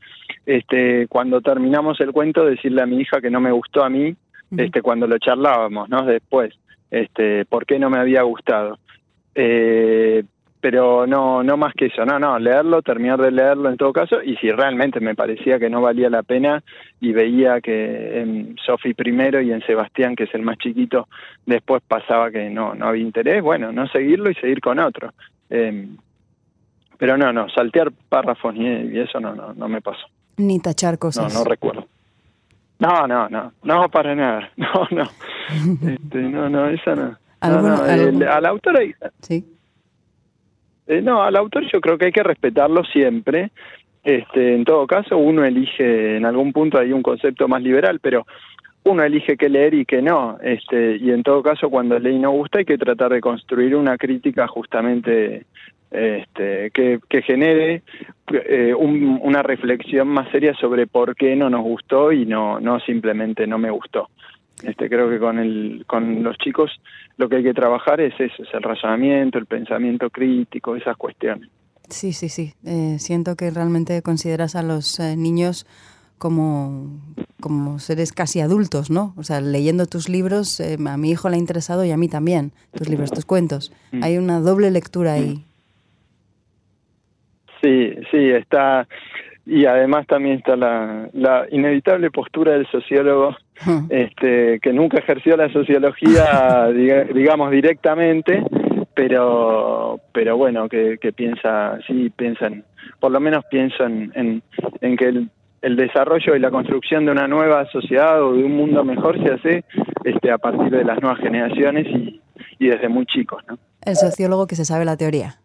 Este, 0.46 1.08
cuando 1.08 1.42
terminamos 1.42 2.00
el 2.02 2.12
cuento, 2.12 2.46
decirle 2.46 2.82
a 2.82 2.86
mi 2.86 3.00
hija 3.00 3.22
que 3.22 3.30
no 3.30 3.40
me 3.40 3.52
gustó 3.52 3.84
a 3.84 3.90
mí, 3.90 4.16
este, 4.58 4.82
cuando 4.82 5.08
lo 5.08 5.18
charlábamos, 5.18 5.88
¿no? 5.90 6.04
Después, 6.04 6.54
este, 6.90 7.46
por 7.46 7.66
qué 7.66 7.80
no 7.80 7.90
me 7.90 8.00
había 8.00 8.24
gustado. 8.24 8.78
Eh, 9.34 10.24
pero 10.62 11.08
no, 11.08 11.44
no 11.44 11.58
más 11.58 11.74
que 11.74 11.88
eso, 11.88 12.06
no, 12.06 12.20
no, 12.20 12.38
leerlo, 12.38 12.82
terminar 12.82 13.20
de 13.20 13.32
leerlo 13.32 13.70
en 13.70 13.78
todo 13.78 13.92
caso, 13.92 14.22
y 14.24 14.36
si 14.38 14.52
realmente 14.52 15.00
me 15.00 15.16
parecía 15.16 15.60
que 15.60 15.70
no 15.70 15.82
valía 15.82 16.10
la 16.10 16.24
pena 16.24 16.64
y 17.00 17.12
veía 17.12 17.60
que 17.60 18.22
en 18.22 18.56
Sofi 18.64 18.94
primero 18.94 19.42
y 19.42 19.52
en 19.52 19.62
Sebastián, 19.62 20.16
que 20.16 20.26
es 20.26 20.34
el 20.36 20.44
más 20.44 20.58
chiquito, 20.60 21.08
después 21.46 21.82
pasaba 21.88 22.30
que 22.30 22.50
no, 22.50 22.76
no 22.76 22.88
había 22.88 23.04
interés, 23.04 23.42
bueno, 23.42 23.72
no 23.72 23.88
seguirlo 23.88 24.30
y 24.30 24.36
seguir 24.36 24.62
con 24.62 24.80
otro. 24.80 25.12
Eh, 25.50 25.88
pero 26.98 27.18
no, 27.18 27.34
no, 27.34 27.50
saltear 27.50 27.92
párrafos 28.10 28.56
y 28.56 29.00
eso 29.00 29.20
no, 29.20 29.34
no, 29.34 29.54
no 29.56 29.68
me 29.68 29.82
pasó. 29.82 30.06
Ni 30.38 30.60
tachar 30.60 31.00
cosas. 31.00 31.34
No, 31.34 31.40
no 31.40 31.46
recuerdo. 31.46 31.88
No, 32.78 33.08
no, 33.08 33.28
no, 33.30 33.54
no 33.64 33.90
para 33.90 34.16
nada. 34.16 34.52
No, 34.58 34.88
no. 34.92 35.04
Este, 35.88 36.20
no, 36.20 36.48
no, 36.50 36.68
esa 36.68 36.96
no. 36.96 37.18
no, 37.42 37.62
no. 37.62 37.86
El, 37.86 38.24
al 38.24 38.46
autor 38.46 38.78
hay, 38.78 38.94
Sí. 39.22 39.44
Eh, 40.88 41.02
no, 41.02 41.24
al 41.24 41.36
autor 41.36 41.64
yo 41.72 41.80
creo 41.82 41.98
que 41.98 42.06
hay 42.06 42.12
que 42.12 42.24
respetarlo 42.24 42.84
siempre. 42.86 43.52
Este, 44.04 44.56
en 44.56 44.66
todo 44.66 44.88
caso, 44.88 45.18
uno 45.18 45.46
elige 45.46 46.18
en 46.18 46.26
algún 46.26 46.54
punto 46.54 46.80
hay 46.80 46.92
un 46.92 47.04
concepto 47.04 47.48
más 47.48 47.62
liberal, 47.62 48.00
pero 48.00 48.26
uno 48.84 49.04
elige 49.04 49.38
qué 49.38 49.48
leer 49.48 49.74
y 49.74 49.86
qué 49.86 50.02
no. 50.02 50.38
Este, 50.42 50.98
y 50.98 51.12
en 51.12 51.24
todo 51.24 51.44
caso, 51.44 51.70
cuando 51.70 52.00
leí 52.00 52.18
no 52.18 52.32
gusta, 52.32 52.60
hay 52.60 52.66
que 52.66 52.78
tratar 52.78 53.12
de 53.12 53.22
construir 53.22 53.76
una 53.76 53.98
crítica 53.98 54.48
justamente 54.48 55.46
este, 55.92 56.72
que, 56.72 57.00
que 57.10 57.22
genere 57.22 57.84
eh, 58.32 58.74
un, 58.74 59.20
una 59.22 59.44
reflexión 59.44 60.08
más 60.08 60.30
seria 60.32 60.54
sobre 60.56 60.88
por 60.88 61.16
qué 61.16 61.36
no 61.36 61.50
nos 61.50 61.62
gustó 61.62 62.12
y 62.12 62.26
no, 62.26 62.60
no 62.60 62.80
simplemente 62.80 63.46
no 63.46 63.58
me 63.58 63.70
gustó. 63.70 64.10
Este, 64.64 64.90
creo 64.90 65.10
que 65.10 65.20
con, 65.20 65.40
el, 65.40 65.84
con 65.88 66.24
los 66.24 66.38
chicos 66.38 66.72
lo 67.18 67.28
que 67.30 67.38
hay 67.38 67.44
que 67.44 67.54
trabajar 67.54 68.00
es 68.02 68.14
eso, 68.20 68.44
es 68.44 68.54
el 68.54 68.62
razonamiento, 68.62 69.38
el 69.38 69.46
pensamiento 69.46 70.10
crítico, 70.10 70.76
esas 70.76 70.98
cuestiones. 70.98 71.50
Sí, 71.90 72.14
sí, 72.14 72.30
sí. 72.30 72.54
Eh, 72.66 72.98
siento 73.00 73.36
que 73.36 73.52
realmente 73.52 74.02
consideras 74.02 74.56
a 74.56 74.64
los 74.64 75.00
eh, 75.00 75.18
niños 75.18 75.66
como, 76.18 77.00
como 77.40 77.80
seres 77.80 78.14
casi 78.14 78.40
adultos, 78.40 78.90
¿no? 78.92 79.14
O 79.18 79.24
sea, 79.24 79.42
leyendo 79.42 79.88
tus 79.88 80.08
libros, 80.08 80.60
eh, 80.60 80.78
a 80.88 80.98
mi 80.98 81.12
hijo 81.12 81.30
le 81.30 81.36
ha 81.36 81.40
interesado 81.40 81.84
y 81.84 81.92
a 81.92 81.98
mí 81.98 82.08
también, 82.08 82.52
tus 82.74 82.88
libros, 82.88 83.12
tus 83.12 83.26
cuentos. 83.26 83.74
Mm. 83.92 84.04
Hay 84.04 84.18
una 84.18 84.40
doble 84.40 84.72
lectura 84.72 85.14
ahí. 85.14 85.44
Sí, 87.62 87.94
sí, 88.12 88.30
está. 88.30 88.88
Y 89.46 89.66
además 89.66 90.08
también 90.08 90.38
está 90.38 90.56
la, 90.56 91.10
la 91.14 91.48
inevitable 91.52 92.12
postura 92.12 92.54
del 92.54 92.68
sociólogo, 92.68 93.36
este, 93.90 94.60
que 94.60 94.74
nunca 94.74 95.00
ejerció 95.00 95.38
la 95.38 95.52
sociología, 95.52 96.68
diga, 96.74 97.04
digamos, 97.06 97.52
directamente, 97.52 98.44
pero, 98.94 100.00
pero 100.14 100.38
bueno, 100.38 100.68
que, 100.68 100.98
que 101.00 101.12
piensa, 101.14 101.80
sí, 101.88 102.12
piensan, 102.16 102.64
por 103.00 103.12
lo 103.12 103.20
menos 103.20 103.46
pienso 103.50 103.84
en, 103.86 104.12
en, 104.16 104.44
en 104.82 104.98
que 104.98 105.06
el, 105.06 105.30
el 105.62 105.76
desarrollo 105.76 106.36
y 106.36 106.40
la 106.40 106.50
construcción 106.52 107.06
de 107.06 107.12
una 107.12 107.28
nueva 107.28 107.66
sociedad 107.72 108.22
o 108.24 108.34
de 108.34 108.44
un 108.44 108.56
mundo 108.56 108.84
mejor 108.84 109.22
se 109.24 109.34
hace 109.34 109.64
este, 110.04 110.32
a 110.32 110.38
partir 110.38 110.70
de 110.72 110.84
las 110.84 111.02
nuevas 111.02 111.20
generaciones 111.20 111.86
y, 111.88 112.22
y 112.60 112.68
desde 112.68 112.90
muy 112.90 113.06
chicos, 113.06 113.44
¿no? 113.48 113.58
El 113.84 113.96
sociólogo 113.96 114.48
que 114.48 114.56
se 114.56 114.66
sabe 114.66 114.86
la 114.86 114.98
teoría. 114.98 115.36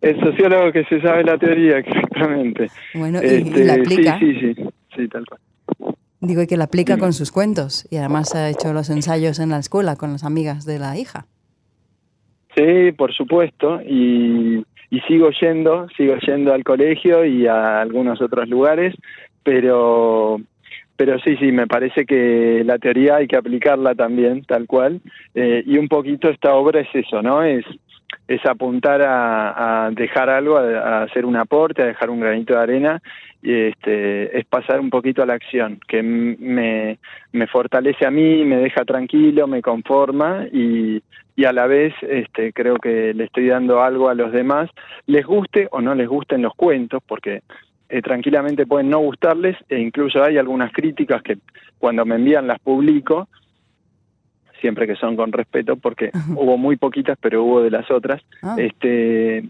El 0.00 0.20
sociólogo 0.20 0.70
que 0.72 0.84
se 0.84 1.00
sabe 1.00 1.24
la 1.24 1.38
teoría, 1.38 1.78
exactamente. 1.78 2.68
Bueno, 2.94 3.20
y, 3.22 3.26
este, 3.26 3.60
y 3.60 3.64
la 3.64 3.74
aplica. 3.74 4.18
Sí, 4.18 4.34
sí, 4.34 4.54
sí, 4.54 4.64
sí, 4.96 5.08
tal 5.08 5.24
cual. 5.26 5.40
Digo 6.24 6.42
y 6.42 6.46
que 6.46 6.56
la 6.56 6.64
aplica 6.64 6.98
con 6.98 7.12
sus 7.12 7.30
cuentos 7.30 7.86
y 7.90 7.96
además 7.96 8.34
ha 8.34 8.48
hecho 8.48 8.72
los 8.72 8.90
ensayos 8.90 9.38
en 9.38 9.50
la 9.50 9.58
escuela 9.58 9.96
con 9.96 10.12
las 10.12 10.24
amigas 10.24 10.64
de 10.64 10.78
la 10.78 10.96
hija. 10.96 11.26
Sí, 12.56 12.92
por 12.92 13.12
supuesto, 13.12 13.80
y, 13.82 14.64
y 14.90 15.00
sigo 15.08 15.30
yendo, 15.40 15.88
sigo 15.96 16.14
yendo 16.18 16.54
al 16.54 16.62
colegio 16.62 17.24
y 17.24 17.46
a 17.46 17.80
algunos 17.80 18.22
otros 18.22 18.48
lugares, 18.48 18.94
pero 19.42 20.40
pero 20.96 21.18
sí, 21.18 21.36
sí, 21.38 21.50
me 21.50 21.66
parece 21.66 22.06
que 22.06 22.62
la 22.64 22.78
teoría 22.78 23.16
hay 23.16 23.26
que 23.26 23.36
aplicarla 23.36 23.96
también, 23.96 24.44
tal 24.44 24.66
cual, 24.66 25.00
eh, 25.34 25.64
y 25.66 25.76
un 25.76 25.88
poquito 25.88 26.28
esta 26.28 26.54
obra 26.54 26.80
es 26.80 26.88
eso, 26.94 27.20
¿no? 27.20 27.42
Es, 27.42 27.64
es 28.28 28.44
apuntar 28.46 29.02
a, 29.02 29.86
a 29.86 29.90
dejar 29.90 30.30
algo, 30.30 30.56
a, 30.56 30.62
a, 30.62 31.02
hacer 31.02 31.26
un 31.26 31.36
aporte, 31.36 31.82
a 31.82 31.86
dejar 31.86 32.10
un 32.10 32.20
granito 32.20 32.54
de 32.54 32.60
arena, 32.60 33.02
este, 33.52 34.38
es 34.38 34.44
pasar 34.46 34.80
un 34.80 34.90
poquito 34.90 35.22
a 35.22 35.26
la 35.26 35.34
acción, 35.34 35.78
que 35.86 36.02
me, 36.02 36.98
me 37.32 37.46
fortalece 37.46 38.06
a 38.06 38.10
mí, 38.10 38.44
me 38.44 38.56
deja 38.56 38.84
tranquilo, 38.84 39.46
me 39.46 39.60
conforma 39.60 40.46
y, 40.52 41.02
y 41.36 41.44
a 41.44 41.52
la 41.52 41.66
vez 41.66 41.92
este, 42.02 42.52
creo 42.52 42.76
que 42.76 43.12
le 43.12 43.24
estoy 43.24 43.48
dando 43.48 43.82
algo 43.82 44.08
a 44.08 44.14
los 44.14 44.32
demás, 44.32 44.70
les 45.06 45.26
guste 45.26 45.68
o 45.72 45.80
no 45.80 45.94
les 45.94 46.08
gusten 46.08 46.42
los 46.42 46.54
cuentos, 46.54 47.02
porque 47.06 47.42
eh, 47.88 48.02
tranquilamente 48.02 48.66
pueden 48.66 48.90
no 48.90 49.00
gustarles 49.00 49.56
e 49.68 49.78
incluso 49.78 50.22
hay 50.22 50.38
algunas 50.38 50.72
críticas 50.72 51.22
que 51.22 51.38
cuando 51.78 52.04
me 52.06 52.14
envían 52.14 52.46
las 52.46 52.58
publico, 52.60 53.28
siempre 54.60 54.86
que 54.86 54.96
son 54.96 55.16
con 55.16 55.32
respeto, 55.32 55.76
porque 55.76 56.10
hubo 56.34 56.56
muy 56.56 56.76
poquitas, 56.76 57.18
pero 57.20 57.44
hubo 57.44 57.62
de 57.62 57.70
las 57.70 57.90
otras. 57.90 58.22
Ah. 58.42 58.56
Este, 58.58 59.44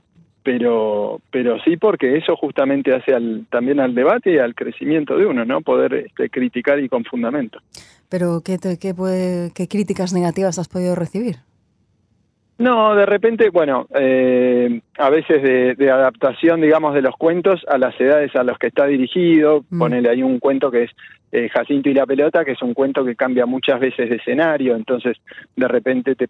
pero 0.45 1.21
pero 1.33 1.59
sí 1.65 1.77
porque 1.77 2.17
eso 2.17 2.37
justamente 2.37 2.95
hace 2.95 3.15
al, 3.15 3.47
también 3.51 3.81
al 3.81 3.95
debate 3.95 4.35
y 4.35 4.39
al 4.39 4.55
crecimiento 4.55 5.17
de 5.17 5.27
uno, 5.27 5.45
¿no? 5.45 5.63
Poder 5.63 5.95
este, 5.95 6.31
criticar 6.31 6.79
y 6.79 6.89
con 6.89 7.05
fundamento. 7.05 7.59
Pero 8.09 8.43
¿qué, 8.45 8.59
te, 8.59 8.79
qué, 8.79 8.95
puede, 8.95 9.51
qué 9.55 9.67
críticas 9.67 10.13
negativas 10.13 10.59
has 10.59 10.69
podido 10.69 10.95
recibir? 10.95 11.37
No, 12.57 12.95
de 12.95 13.05
repente, 13.05 13.51
bueno, 13.51 13.89
eh, 13.93 14.81
a 14.99 15.11
veces 15.11 15.43
de, 15.43 15.75
de, 15.75 15.91
adaptación, 15.91 16.61
digamos, 16.61 16.95
de 16.95 17.03
los 17.03 17.17
cuentos 17.17 17.65
a 17.67 17.79
las 17.79 18.01
edades 18.01 18.37
a 18.37 18.45
las 18.45 18.59
que 18.59 18.69
está 18.69 18.87
dirigido. 18.87 19.65
Mm. 19.71 19.79
Ponele 19.79 20.09
ahí 20.09 20.23
un 20.23 20.39
cuento 20.39 20.71
que 20.71 20.85
es 20.85 20.91
eh, 21.33 21.49
Jacinto 21.49 21.89
y 21.89 21.95
la 21.95 22.07
pelota, 22.07 22.45
que 22.45 22.53
es 22.53 22.63
un 22.63 22.75
cuento 22.75 23.05
que 23.05 23.17
cambia 23.17 23.45
muchas 23.45 23.81
veces 23.81 24.09
de 24.09 24.17
escenario, 24.17 24.77
entonces 24.77 25.17
de 25.57 25.67
repente 25.67 26.15
te 26.15 26.29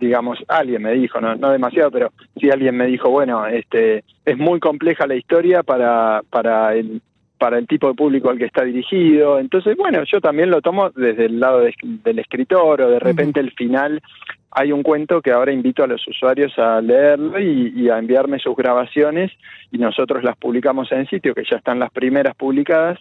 digamos, 0.00 0.38
alguien 0.48 0.82
me 0.82 0.92
dijo, 0.92 1.20
no, 1.20 1.34
no 1.36 1.50
demasiado, 1.50 1.90
pero 1.90 2.12
sí 2.38 2.50
alguien 2.50 2.76
me 2.76 2.86
dijo, 2.86 3.10
bueno, 3.10 3.46
este, 3.46 4.02
es 4.24 4.38
muy 4.38 4.58
compleja 4.58 5.06
la 5.06 5.14
historia 5.14 5.62
para, 5.62 6.22
para 6.30 6.74
el 6.74 7.02
para 7.40 7.56
el 7.56 7.66
tipo 7.66 7.88
de 7.88 7.94
público 7.94 8.28
al 8.28 8.36
que 8.36 8.44
está 8.44 8.64
dirigido. 8.64 9.38
Entonces, 9.38 9.74
bueno, 9.74 10.04
yo 10.04 10.20
también 10.20 10.50
lo 10.50 10.60
tomo 10.60 10.90
desde 10.90 11.24
el 11.24 11.40
lado 11.40 11.60
de, 11.60 11.74
del 12.04 12.18
escritor 12.18 12.82
o 12.82 12.90
de 12.90 12.98
repente 12.98 13.40
uh 13.40 13.42
-huh. 13.42 13.46
el 13.46 13.52
final 13.52 14.02
hay 14.50 14.72
un 14.72 14.82
cuento 14.82 15.22
que 15.22 15.32
ahora 15.32 15.50
invito 15.50 15.82
a 15.82 15.86
los 15.86 16.06
usuarios 16.06 16.52
a 16.58 16.82
leerlo 16.82 17.40
y, 17.40 17.72
y, 17.74 17.88
a 17.88 17.98
enviarme 17.98 18.38
sus 18.40 18.54
grabaciones 18.54 19.32
y 19.72 19.78
nosotros 19.78 20.22
las 20.22 20.36
publicamos 20.36 20.92
en 20.92 20.98
el 20.98 21.08
sitio, 21.08 21.34
que 21.34 21.44
ya 21.50 21.56
están 21.56 21.78
las 21.78 21.90
primeras 21.90 22.34
publicadas, 22.36 22.98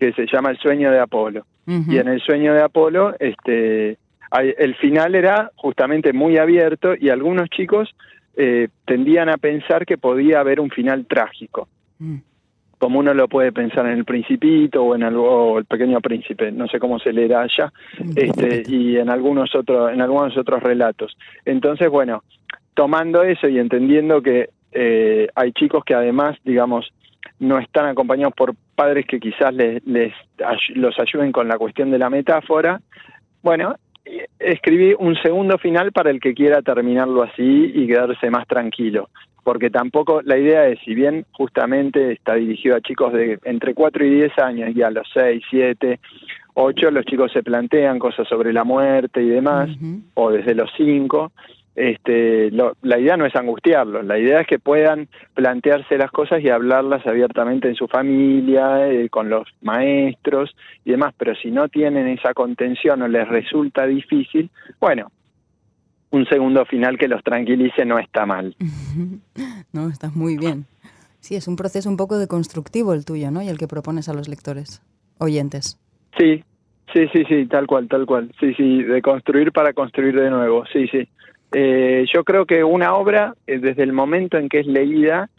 que 0.00 0.12
se 0.12 0.26
llama 0.32 0.50
El 0.50 0.58
sueño 0.58 0.90
de 0.90 1.00
Apolo. 1.00 1.44
Uh 1.66 1.72
-huh. 1.72 1.92
Y 1.92 1.98
en 1.98 2.08
El 2.08 2.20
sueño 2.22 2.54
de 2.54 2.62
Apolo, 2.62 3.14
este, 3.18 3.98
el 4.42 4.74
final 4.76 5.14
era 5.14 5.50
justamente 5.54 6.12
muy 6.12 6.38
abierto 6.38 6.94
y 6.98 7.10
algunos 7.10 7.48
chicos 7.50 7.94
eh, 8.36 8.68
tendían 8.84 9.28
a 9.28 9.36
pensar 9.36 9.86
que 9.86 9.98
podía 9.98 10.40
haber 10.40 10.60
un 10.60 10.70
final 10.70 11.06
trágico. 11.06 11.68
-huh 12.00 12.20
como 12.84 12.98
uno 12.98 13.14
lo 13.14 13.28
puede 13.28 13.50
pensar 13.50 13.86
en 13.86 13.92
el 13.92 14.04
Principito 14.04 14.82
o 14.82 14.94
en 14.94 15.04
el, 15.04 15.16
o 15.16 15.58
el 15.58 15.64
Pequeño 15.64 16.02
Príncipe, 16.02 16.52
no 16.52 16.68
sé 16.68 16.78
cómo 16.78 16.98
se 16.98 17.14
leerá 17.14 17.40
allá, 17.40 17.72
este, 18.14 18.62
y 18.68 18.98
en 18.98 19.08
algunos 19.08 19.54
otros, 19.54 19.90
en 19.90 20.02
algunos 20.02 20.36
otros 20.36 20.62
relatos. 20.62 21.16
Entonces, 21.46 21.88
bueno, 21.88 22.24
tomando 22.74 23.22
eso 23.22 23.48
y 23.48 23.58
entendiendo 23.58 24.20
que 24.20 24.50
eh, 24.72 25.28
hay 25.34 25.52
chicos 25.52 25.82
que 25.82 25.94
además, 25.94 26.36
digamos, 26.44 26.92
no 27.38 27.58
están 27.58 27.86
acompañados 27.86 28.34
por 28.34 28.54
padres 28.74 29.06
que 29.06 29.18
quizás 29.18 29.54
les, 29.54 29.82
les 29.86 30.12
los 30.74 30.98
ayuden 30.98 31.32
con 31.32 31.48
la 31.48 31.56
cuestión 31.56 31.90
de 31.90 31.98
la 31.98 32.10
metáfora, 32.10 32.82
bueno, 33.42 33.76
escribí 34.38 34.94
un 34.98 35.16
segundo 35.16 35.58
final 35.58 35.92
para 35.92 36.10
el 36.10 36.20
que 36.20 36.34
quiera 36.34 36.62
terminarlo 36.62 37.22
así 37.22 37.72
y 37.74 37.86
quedarse 37.86 38.30
más 38.30 38.46
tranquilo 38.46 39.08
porque 39.44 39.70
tampoco 39.70 40.22
la 40.22 40.38
idea 40.38 40.66
es, 40.66 40.80
si 40.84 40.94
bien 40.94 41.26
justamente 41.32 42.12
está 42.12 42.34
dirigido 42.34 42.76
a 42.76 42.80
chicos 42.80 43.12
de 43.12 43.38
entre 43.44 43.74
4 43.74 44.04
y 44.04 44.10
10 44.10 44.38
años 44.38 44.74
y 44.74 44.82
a 44.82 44.90
los 44.90 45.06
6, 45.12 45.42
7, 45.50 46.00
8 46.54 46.90
los 46.90 47.04
chicos 47.04 47.30
se 47.30 47.42
plantean 47.42 47.98
cosas 47.98 48.26
sobre 48.26 48.52
la 48.52 48.64
muerte 48.64 49.22
y 49.22 49.28
demás, 49.28 49.68
uh 49.68 49.84
-huh. 49.84 50.02
o 50.14 50.30
desde 50.30 50.54
los 50.54 50.70
5, 50.76 51.30
este, 51.76 52.50
lo, 52.50 52.76
la 52.82 52.98
idea 52.98 53.16
no 53.16 53.26
es 53.26 53.34
angustiarlos, 53.34 54.04
la 54.04 54.18
idea 54.18 54.40
es 54.40 54.46
que 54.46 54.58
puedan 54.58 55.08
plantearse 55.34 55.98
las 55.98 56.10
cosas 56.10 56.42
y 56.42 56.48
hablarlas 56.48 57.06
abiertamente 57.06 57.68
en 57.68 57.74
su 57.74 57.88
familia, 57.88 58.88
eh, 58.90 59.08
con 59.08 59.28
los 59.28 59.48
maestros 59.62 60.54
y 60.84 60.92
demás, 60.92 61.14
pero 61.18 61.34
si 61.34 61.50
no 61.50 61.68
tienen 61.68 62.06
esa 62.08 62.32
contención 62.32 63.02
o 63.02 63.08
les 63.08 63.26
resulta 63.28 63.86
difícil, 63.86 64.50
bueno, 64.80 65.10
un 66.10 66.26
segundo 66.26 66.64
final 66.64 66.96
que 66.96 67.08
los 67.08 67.22
tranquilice 67.22 67.84
no 67.84 67.98
está 67.98 68.26
mal. 68.26 68.54
No, 69.72 69.88
está 69.88 70.08
muy 70.14 70.38
bien. 70.38 70.66
Sí, 71.18 71.34
es 71.34 71.48
un 71.48 71.56
proceso 71.56 71.88
un 71.88 71.96
poco 71.96 72.16
deconstructivo 72.16 72.94
el 72.94 73.04
tuyo, 73.04 73.32
¿no? 73.32 73.42
Y 73.42 73.48
el 73.48 73.58
que 73.58 73.66
propones 73.66 74.08
a 74.08 74.14
los 74.14 74.28
lectores, 74.28 74.82
oyentes. 75.18 75.80
Sí, 76.16 76.44
sí, 76.92 77.08
sí, 77.12 77.24
sí, 77.28 77.46
tal 77.46 77.66
cual, 77.66 77.88
tal 77.88 78.06
cual. 78.06 78.32
Sí, 78.38 78.54
sí, 78.54 78.84
de 78.84 79.02
construir 79.02 79.50
para 79.50 79.72
construir 79.72 80.14
de 80.14 80.30
nuevo, 80.30 80.64
sí, 80.72 80.86
sí. 80.86 81.08
Eh, 81.54 82.04
yo 82.12 82.24
creo 82.24 82.46
que 82.46 82.64
una 82.64 82.94
obra, 82.96 83.34
eh, 83.46 83.58
desde 83.58 83.84
el 83.84 83.92
momento 83.92 84.36
en 84.36 84.48
que 84.48 84.60
es 84.60 84.66
leída, 84.66 85.30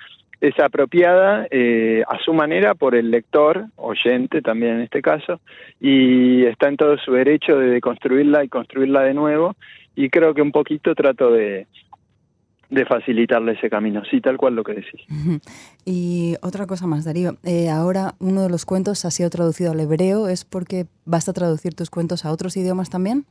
es 0.41 0.57
apropiada 0.59 1.47
eh, 1.49 2.03
a 2.07 2.17
su 2.23 2.33
manera 2.33 2.75
por 2.75 2.95
el 2.95 3.11
lector, 3.11 3.65
oyente 3.75 4.41
también 4.41 4.75
en 4.75 4.81
este 4.81 5.01
caso, 5.01 5.39
y 5.79 6.45
está 6.45 6.67
en 6.67 6.77
todo 6.77 6.97
su 6.97 7.11
derecho 7.13 7.57
de 7.57 7.81
construirla 7.81 8.43
y 8.43 8.49
construirla 8.49 9.01
de 9.01 9.13
nuevo, 9.13 9.55
y 9.95 10.09
creo 10.09 10.33
que 10.33 10.41
un 10.41 10.51
poquito 10.51 10.93
trato 10.95 11.31
de, 11.31 11.67
facilitarle 12.87 13.53
ese 13.53 13.69
camino, 13.69 14.03
sí, 14.09 14.19
tal 14.19 14.37
cual 14.37 14.55
lo 14.55 14.63
que 14.63 14.73
decís. 14.73 15.01
Y 15.85 16.35
otra 16.41 16.67
cosa 16.67 16.87
más, 16.87 17.05
Darío, 17.05 17.37
eh, 17.45 17.69
ahora 17.69 18.15
uno 18.19 18.41
de 18.41 18.49
los 18.49 18.65
cuentos 18.65 19.05
ha 19.05 19.11
sido 19.11 19.29
traducido 19.29 19.71
al 19.71 19.79
hebreo, 19.79 20.27
¿es 20.27 20.43
porque 20.43 20.85
vas 21.05 21.29
a 21.29 21.33
traducir 21.33 21.73
tus 21.73 21.89
cuentos 21.89 22.25
a 22.25 22.31
otros 22.31 22.57
idiomas 22.57 22.89
también? 22.89 23.25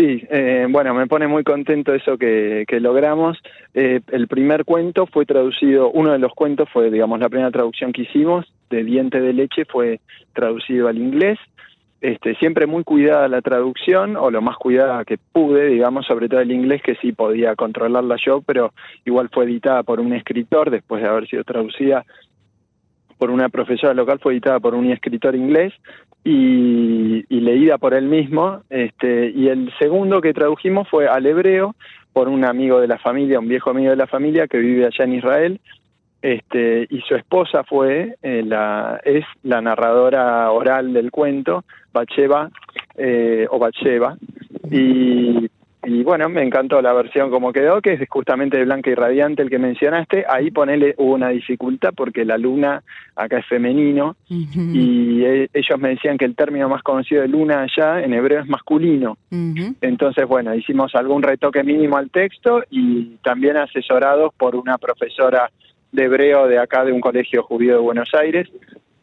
Sí, 0.00 0.26
eh, 0.30 0.66
bueno, 0.70 0.94
me 0.94 1.06
pone 1.06 1.26
muy 1.26 1.44
contento 1.44 1.92
eso 1.92 2.16
que, 2.16 2.64
logramos. 2.80 3.36
Eh, 3.74 4.00
el 4.12 4.28
primer 4.28 4.64
cuento 4.64 5.04
fue 5.04 5.26
traducido, 5.26 5.90
uno 5.90 6.12
de 6.12 6.18
los 6.18 6.32
cuentos 6.32 6.70
fue, 6.72 6.90
digamos, 6.90 7.20
la 7.20 7.28
primera 7.28 7.50
traducción 7.50 7.92
que 7.92 8.02
hicimos, 8.02 8.50
de 8.70 8.82
Diente 8.82 9.20
de 9.20 9.34
Leche, 9.34 9.66
fue 9.66 10.00
traducido 10.32 10.88
al 10.88 10.96
inglés. 10.96 11.38
Este, 12.00 12.34
siempre 12.36 12.66
muy 12.66 12.82
cuidada 12.82 13.28
la 13.28 13.42
traducción, 13.42 14.16
o 14.16 14.30
lo 14.30 14.40
más 14.40 14.56
cuidada 14.56 15.04
que 15.04 15.18
pude, 15.18 15.66
digamos, 15.66 16.06
sobre 16.06 16.30
todo 16.30 16.40
el 16.40 16.50
inglés, 16.50 16.80
que 16.80 16.94
sí 16.94 17.12
podía 17.12 17.54
controlarla 17.54 18.16
yo, 18.24 18.40
pero 18.40 18.72
igual 19.04 19.28
fue 19.30 19.44
editada 19.44 19.82
por 19.82 20.00
un 20.00 20.14
escritor, 20.14 20.70
después 20.70 21.02
de 21.02 21.08
haber 21.10 21.28
sido 21.28 21.44
traducida 21.44 22.06
por 23.18 23.30
una 23.30 23.50
profesora 23.50 23.92
local, 23.92 24.18
fue 24.18 24.32
editada 24.32 24.60
por 24.60 24.74
un 24.74 24.90
escritor 24.90 25.36
inglés 25.36 25.74
y, 26.24 27.24
leída 27.28 27.78
por 27.78 27.94
él 27.94 28.06
mismo. 28.06 28.62
Este, 28.70 29.30
y 29.30 29.48
el 29.48 29.72
segundo 29.78 30.20
que 30.20 30.34
tradujimos 30.34 30.88
fue 30.88 31.08
al 31.08 31.26
hebreo 31.26 31.74
por 32.12 32.28
un 32.28 32.44
amigo 32.44 32.80
de 32.80 32.88
la 32.88 32.98
familia, 32.98 33.38
un 33.38 33.48
viejo 33.48 33.70
amigo 33.70 33.90
de 33.90 33.96
la 33.96 34.06
familia 34.06 34.46
que 34.46 34.58
vive 34.58 34.86
allá 34.86 35.04
en 35.04 35.14
Israel. 35.14 35.60
Este, 36.22 36.86
y 36.90 37.00
su 37.00 37.14
esposa 37.14 37.64
fue 37.64 38.16
eh, 38.22 38.42
la 38.44 39.00
es 39.04 39.24
la 39.42 39.62
narradora 39.62 40.50
oral 40.50 40.92
del 40.92 41.10
cuento 41.10 41.64
Bacheva 41.94 42.50
eh, 42.94 43.46
o 43.48 43.58
Bacheva 43.58 44.18
y 44.70 45.48
y 45.82 46.02
bueno, 46.02 46.28
me 46.28 46.42
encantó 46.42 46.82
la 46.82 46.92
versión 46.92 47.30
como 47.30 47.52
quedó, 47.52 47.80
que 47.80 47.94
es 47.94 48.08
justamente 48.08 48.58
de 48.58 48.64
Blanca 48.64 48.90
y 48.90 48.94
Radiante 48.94 49.42
el 49.42 49.48
que 49.48 49.58
mencionaste. 49.58 50.26
Ahí 50.28 50.50
ponele, 50.50 50.94
hubo 50.98 51.14
una 51.14 51.30
dificultad 51.30 51.90
porque 51.96 52.26
la 52.26 52.36
luna 52.36 52.82
acá 53.16 53.38
es 53.38 53.46
femenino 53.46 54.16
y 54.28 55.24
e, 55.24 55.48
ellos 55.54 55.78
me 55.78 55.90
decían 55.90 56.18
que 56.18 56.26
el 56.26 56.36
término 56.36 56.68
más 56.68 56.82
conocido 56.82 57.22
de 57.22 57.28
luna 57.28 57.62
allá 57.62 58.02
en 58.02 58.12
hebreo 58.12 58.40
es 58.40 58.48
masculino. 58.48 59.16
Entonces, 59.80 60.26
bueno, 60.26 60.54
hicimos 60.54 60.94
algún 60.94 61.22
retoque 61.22 61.64
mínimo 61.64 61.96
al 61.96 62.10
texto 62.10 62.62
y 62.68 63.16
también 63.22 63.56
asesorados 63.56 64.34
por 64.34 64.56
una 64.56 64.76
profesora 64.76 65.50
de 65.92 66.04
hebreo 66.04 66.46
de 66.46 66.58
acá 66.58 66.84
de 66.84 66.92
un 66.92 67.00
colegio 67.00 67.42
judío 67.42 67.74
de 67.74 67.80
Buenos 67.80 68.10
Aires, 68.14 68.48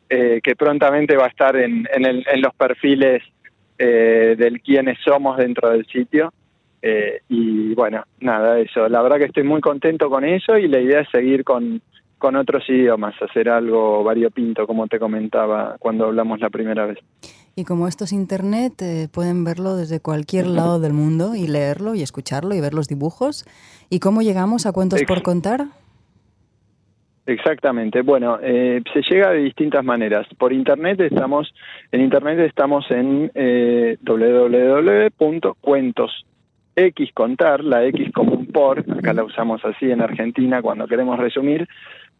eh, 0.09 0.39
que 0.43 0.55
prontamente 0.55 1.17
va 1.17 1.25
a 1.25 1.29
estar 1.29 1.55
en, 1.55 1.87
en, 1.91 2.41
los 2.41 2.53
perfiles 2.53 3.23
eh, 3.79 4.35
del 4.37 4.61
quiénes 4.61 4.99
somos 5.03 5.37
dentro 5.37 5.69
del 5.69 5.85
sitio. 5.87 6.31
Eh, 6.81 7.21
y 7.29 7.73
bueno, 7.73 8.03
nada, 8.19 8.59
eso. 8.59 8.87
La 8.87 9.01
verdad 9.01 9.17
que 9.17 9.25
estoy 9.25 9.43
muy 9.43 9.61
contento 9.61 10.09
con 10.09 10.23
eso 10.23 10.57
y 10.57 10.67
la 10.67 10.79
idea 10.79 11.01
es 11.01 11.09
seguir 11.09 11.43
con, 11.43 11.81
con 12.17 12.35
otros 12.35 12.63
idiomas, 12.69 13.15
hacer 13.21 13.49
algo 13.49 14.03
variopinto, 14.03 14.67
como 14.67 14.87
te 14.87 14.99
comentaba 14.99 15.75
cuando 15.79 16.05
hablamos 16.05 16.39
la 16.39 16.49
primera 16.49 16.85
vez. 16.85 16.99
Y 17.55 17.63
como 17.63 17.87
esto 17.87 18.03
es 18.03 18.13
internet, 18.13 18.79
eh, 18.83 19.07
pueden 19.11 19.43
verlo 19.43 19.75
desde 19.75 19.99
cualquier 19.99 20.45
lado 20.45 20.79
del 20.79 20.93
mundo 20.93 21.33
y 21.35 21.47
leerlo 21.47 21.95
y 21.95 22.03
escucharlo 22.03 22.53
y 22.53 22.61
ver 22.61 22.75
los 22.75 22.87
dibujos. 22.87 23.45
¿Y 23.89 23.99
cómo 23.99 24.21
llegamos 24.21 24.67
a 24.67 24.71
Cuentos 24.71 25.01
por 25.07 25.23
Contar? 25.23 25.65
Exactamente. 27.25 28.03
Bueno, 28.03 28.37
eh, 28.41 28.81
se 28.93 29.01
llega 29.01 29.31
de 29.31 29.39
distintas 29.39 29.83
maneras. 29.83 30.27
Por 30.37 30.53
internet 30.53 30.99
estamos 31.01 31.53
en 31.91 32.01
internet 32.01 32.39
estamos 32.39 32.85
en 32.91 33.31
eh, 33.33 33.97
www.cuentos 34.01 35.47
X 36.77 37.11
contar, 37.13 37.63
la 37.63 37.83
X 37.85 38.11
como 38.13 38.33
un 38.33 38.45
por, 38.45 38.79
acá 38.79 39.11
la 39.11 39.23
usamos 39.23 39.65
así 39.65 39.89
en 39.91 40.01
Argentina 40.01 40.61
cuando 40.61 40.87
queremos 40.87 41.17
resumir, 41.17 41.67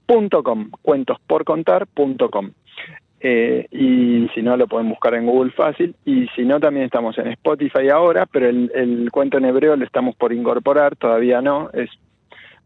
punto 0.06 0.41
com, 0.41 0.72
cuentosporcontar.com. 0.82 2.52
Eh, 3.20 3.67
y 3.72 4.28
si 4.34 4.41
no 4.41 4.58
lo 4.58 4.67
pueden 4.67 4.89
buscar 4.89 5.13
en 5.15 5.26
Google 5.26 5.52
fácil 5.52 5.96
y 6.06 6.28
si 6.36 6.43
no 6.43 6.60
también 6.60 6.86
estamos 6.86 7.17
en 7.17 7.30
Spotify 7.30 7.89
ahora 7.89 8.28
pero 8.28 8.48
el, 8.48 9.10
cuento 9.12 9.39
en 9.39 9.46
hebreo 9.46 9.76
lo 9.76 9.86
estamos 9.86 10.15
por 10.15 10.32
incorporar 10.32 10.96
todavía 10.96 11.41
no 11.41 11.72
es 11.74 11.89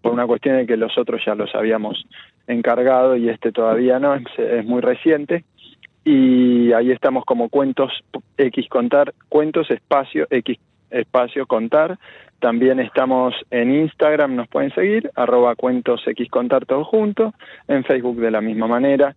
por 0.01 0.11
una 0.11 0.27
cuestión 0.27 0.57
de 0.57 0.65
que 0.67 0.75
los 0.75 0.97
otros 0.97 1.21
ya 1.25 1.35
los 1.35 1.55
habíamos 1.55 2.05
encargado 2.47 3.15
y 3.15 3.29
este 3.29 3.53
todavía 3.53 3.97
no 3.99 4.13
es, 4.13 4.25
es 4.37 4.65
muy 4.65 4.81
reciente 4.81 5.45
y 6.03 6.73
ahí 6.73 6.91
estamos 6.91 7.23
como 7.23 7.47
cuentos 7.47 7.93
X 8.37 8.67
contar 8.67 9.13
cuentos 9.29 9.71
espacio 9.71 10.27
X 10.29 10.59
espacio 10.91 11.45
contar. 11.47 11.97
También 12.39 12.79
estamos 12.79 13.35
en 13.51 13.73
Instagram, 13.73 14.35
nos 14.35 14.47
pueden 14.47 14.73
seguir, 14.73 15.11
arroba 15.15 15.55
cuentos 15.55 16.01
X 16.07 16.29
contar 16.29 16.65
todo 16.65 16.83
junto, 16.83 17.33
en 17.67 17.83
Facebook 17.83 18.19
de 18.19 18.31
la 18.31 18.41
misma 18.41 18.67
manera. 18.67 19.15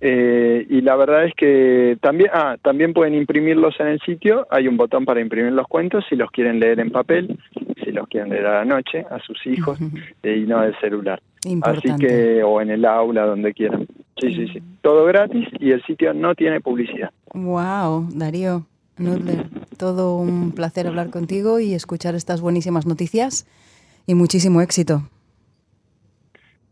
Eh, 0.00 0.66
y 0.68 0.80
la 0.80 0.96
verdad 0.96 1.24
es 1.24 1.34
que 1.34 1.96
también, 2.00 2.30
ah, 2.34 2.56
también 2.60 2.92
pueden 2.92 3.14
imprimirlos 3.14 3.78
en 3.78 3.86
el 3.86 4.00
sitio, 4.00 4.46
hay 4.50 4.68
un 4.68 4.76
botón 4.76 5.04
para 5.04 5.20
imprimir 5.20 5.52
los 5.52 5.66
cuentos 5.66 6.04
si 6.08 6.16
los 6.16 6.30
quieren 6.30 6.60
leer 6.60 6.80
en 6.80 6.90
papel, 6.90 7.38
si 7.82 7.92
los 7.92 8.06
quieren 8.08 8.30
leer 8.30 8.46
a 8.46 8.54
la 8.58 8.64
noche, 8.64 9.06
a 9.08 9.18
sus 9.20 9.46
hijos, 9.46 9.78
y 9.80 10.40
no 10.40 10.60
del 10.60 10.78
celular. 10.80 11.22
Así 11.62 11.88
que, 11.98 12.42
o 12.42 12.60
en 12.60 12.70
el 12.70 12.84
aula, 12.84 13.24
donde 13.24 13.54
quieran. 13.54 13.86
Sí, 14.20 14.34
sí, 14.34 14.48
sí. 14.48 14.62
Todo 14.82 15.04
gratis 15.06 15.48
y 15.60 15.70
el 15.70 15.82
sitio 15.84 16.12
no 16.12 16.34
tiene 16.34 16.60
publicidad. 16.60 17.10
Wow, 17.32 18.08
Darío. 18.14 18.66
Nudler, 18.96 19.46
todo 19.74 20.16
un 20.16 20.52
placer 20.52 20.86
hablar 20.86 21.10
contigo 21.10 21.60
y 21.60 21.74
escuchar 21.74 22.14
estas 22.14 22.40
buenísimas 22.40 22.86
noticias 22.86 23.46
y 24.06 24.14
muchísimo 24.14 24.60
éxito. 24.60 25.02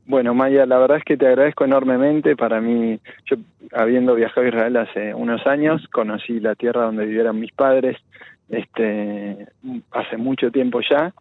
Bueno, 0.05 0.35
Maya, 0.35 0.67
la 0.67 0.79
verdad 0.79 0.99
es 0.99 1.05
que 1.05 1.17
te 1.17 1.27
agradezco 1.27 1.65
enormemente. 1.65 2.37
Para 2.37 2.61
mí, 2.61 2.99
yo 3.27 3.37
habiendo 3.73 4.15
viajado 4.15 4.45
a 4.45 4.49
Israel 4.49 4.77
hace 4.77 5.15
unos 5.15 5.47
años, 5.47 5.87
conocí 5.93 6.41
la 6.41 6.55
tierra 6.55 6.85
donde 6.85 7.07
vivieron 7.07 7.39
mis 7.39 7.53
padres 7.53 7.97
este, 8.49 9.47
hace 9.93 10.17
mucho 10.17 10.51
tiempo 10.51 10.81
ya. 10.81 11.15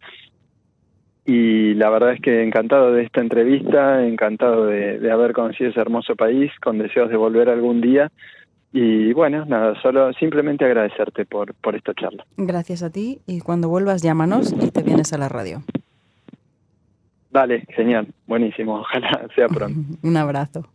Y 1.25 1.75
la 1.75 1.89
verdad 1.91 2.13
es 2.13 2.21
que 2.21 2.43
encantado 2.43 2.91
de 2.91 3.03
esta 3.03 3.21
entrevista, 3.21 4.05
encantado 4.05 4.65
de, 4.65 4.99
de 4.99 5.11
haber 5.11 5.33
conocido 5.33 5.69
ese 5.69 5.79
hermoso 5.79 6.15
país, 6.15 6.51
con 6.59 6.79
deseos 6.79 7.09
de 7.09 7.17
volver 7.17 7.47
algún 7.49 7.79
día 7.79 8.11
y 8.73 9.11
bueno, 9.13 9.45
nada, 9.45 9.79
solo 9.81 10.13
simplemente 10.13 10.65
agradecerte 10.65 11.25
por, 11.25 11.53
por 11.55 11.75
esta 11.75 11.93
charla. 11.93 12.25
Gracias 12.37 12.83
a 12.83 12.89
ti 12.89 13.19
y 13.27 13.41
cuando 13.41 13.67
vuelvas 13.67 14.01
llámanos 14.01 14.53
y 14.53 14.71
te 14.71 14.81
vienes 14.81 15.11
a 15.13 15.17
la 15.17 15.27
radio. 15.27 15.63
Vale, 17.31 17.65
genial, 17.75 18.07
buenísimo, 18.27 18.79
ojalá 18.79 19.27
sea 19.35 19.47
pronto. 19.47 19.79
Un 20.07 20.17
abrazo. 20.17 20.67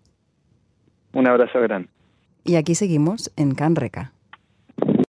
Un 1.13 1.27
abrazo 1.27 1.61
grande. 1.61 1.89
Y 2.45 2.57
aquí 2.57 2.75
seguimos 2.75 3.33
en 3.37 3.55
Canreca. 3.55 4.13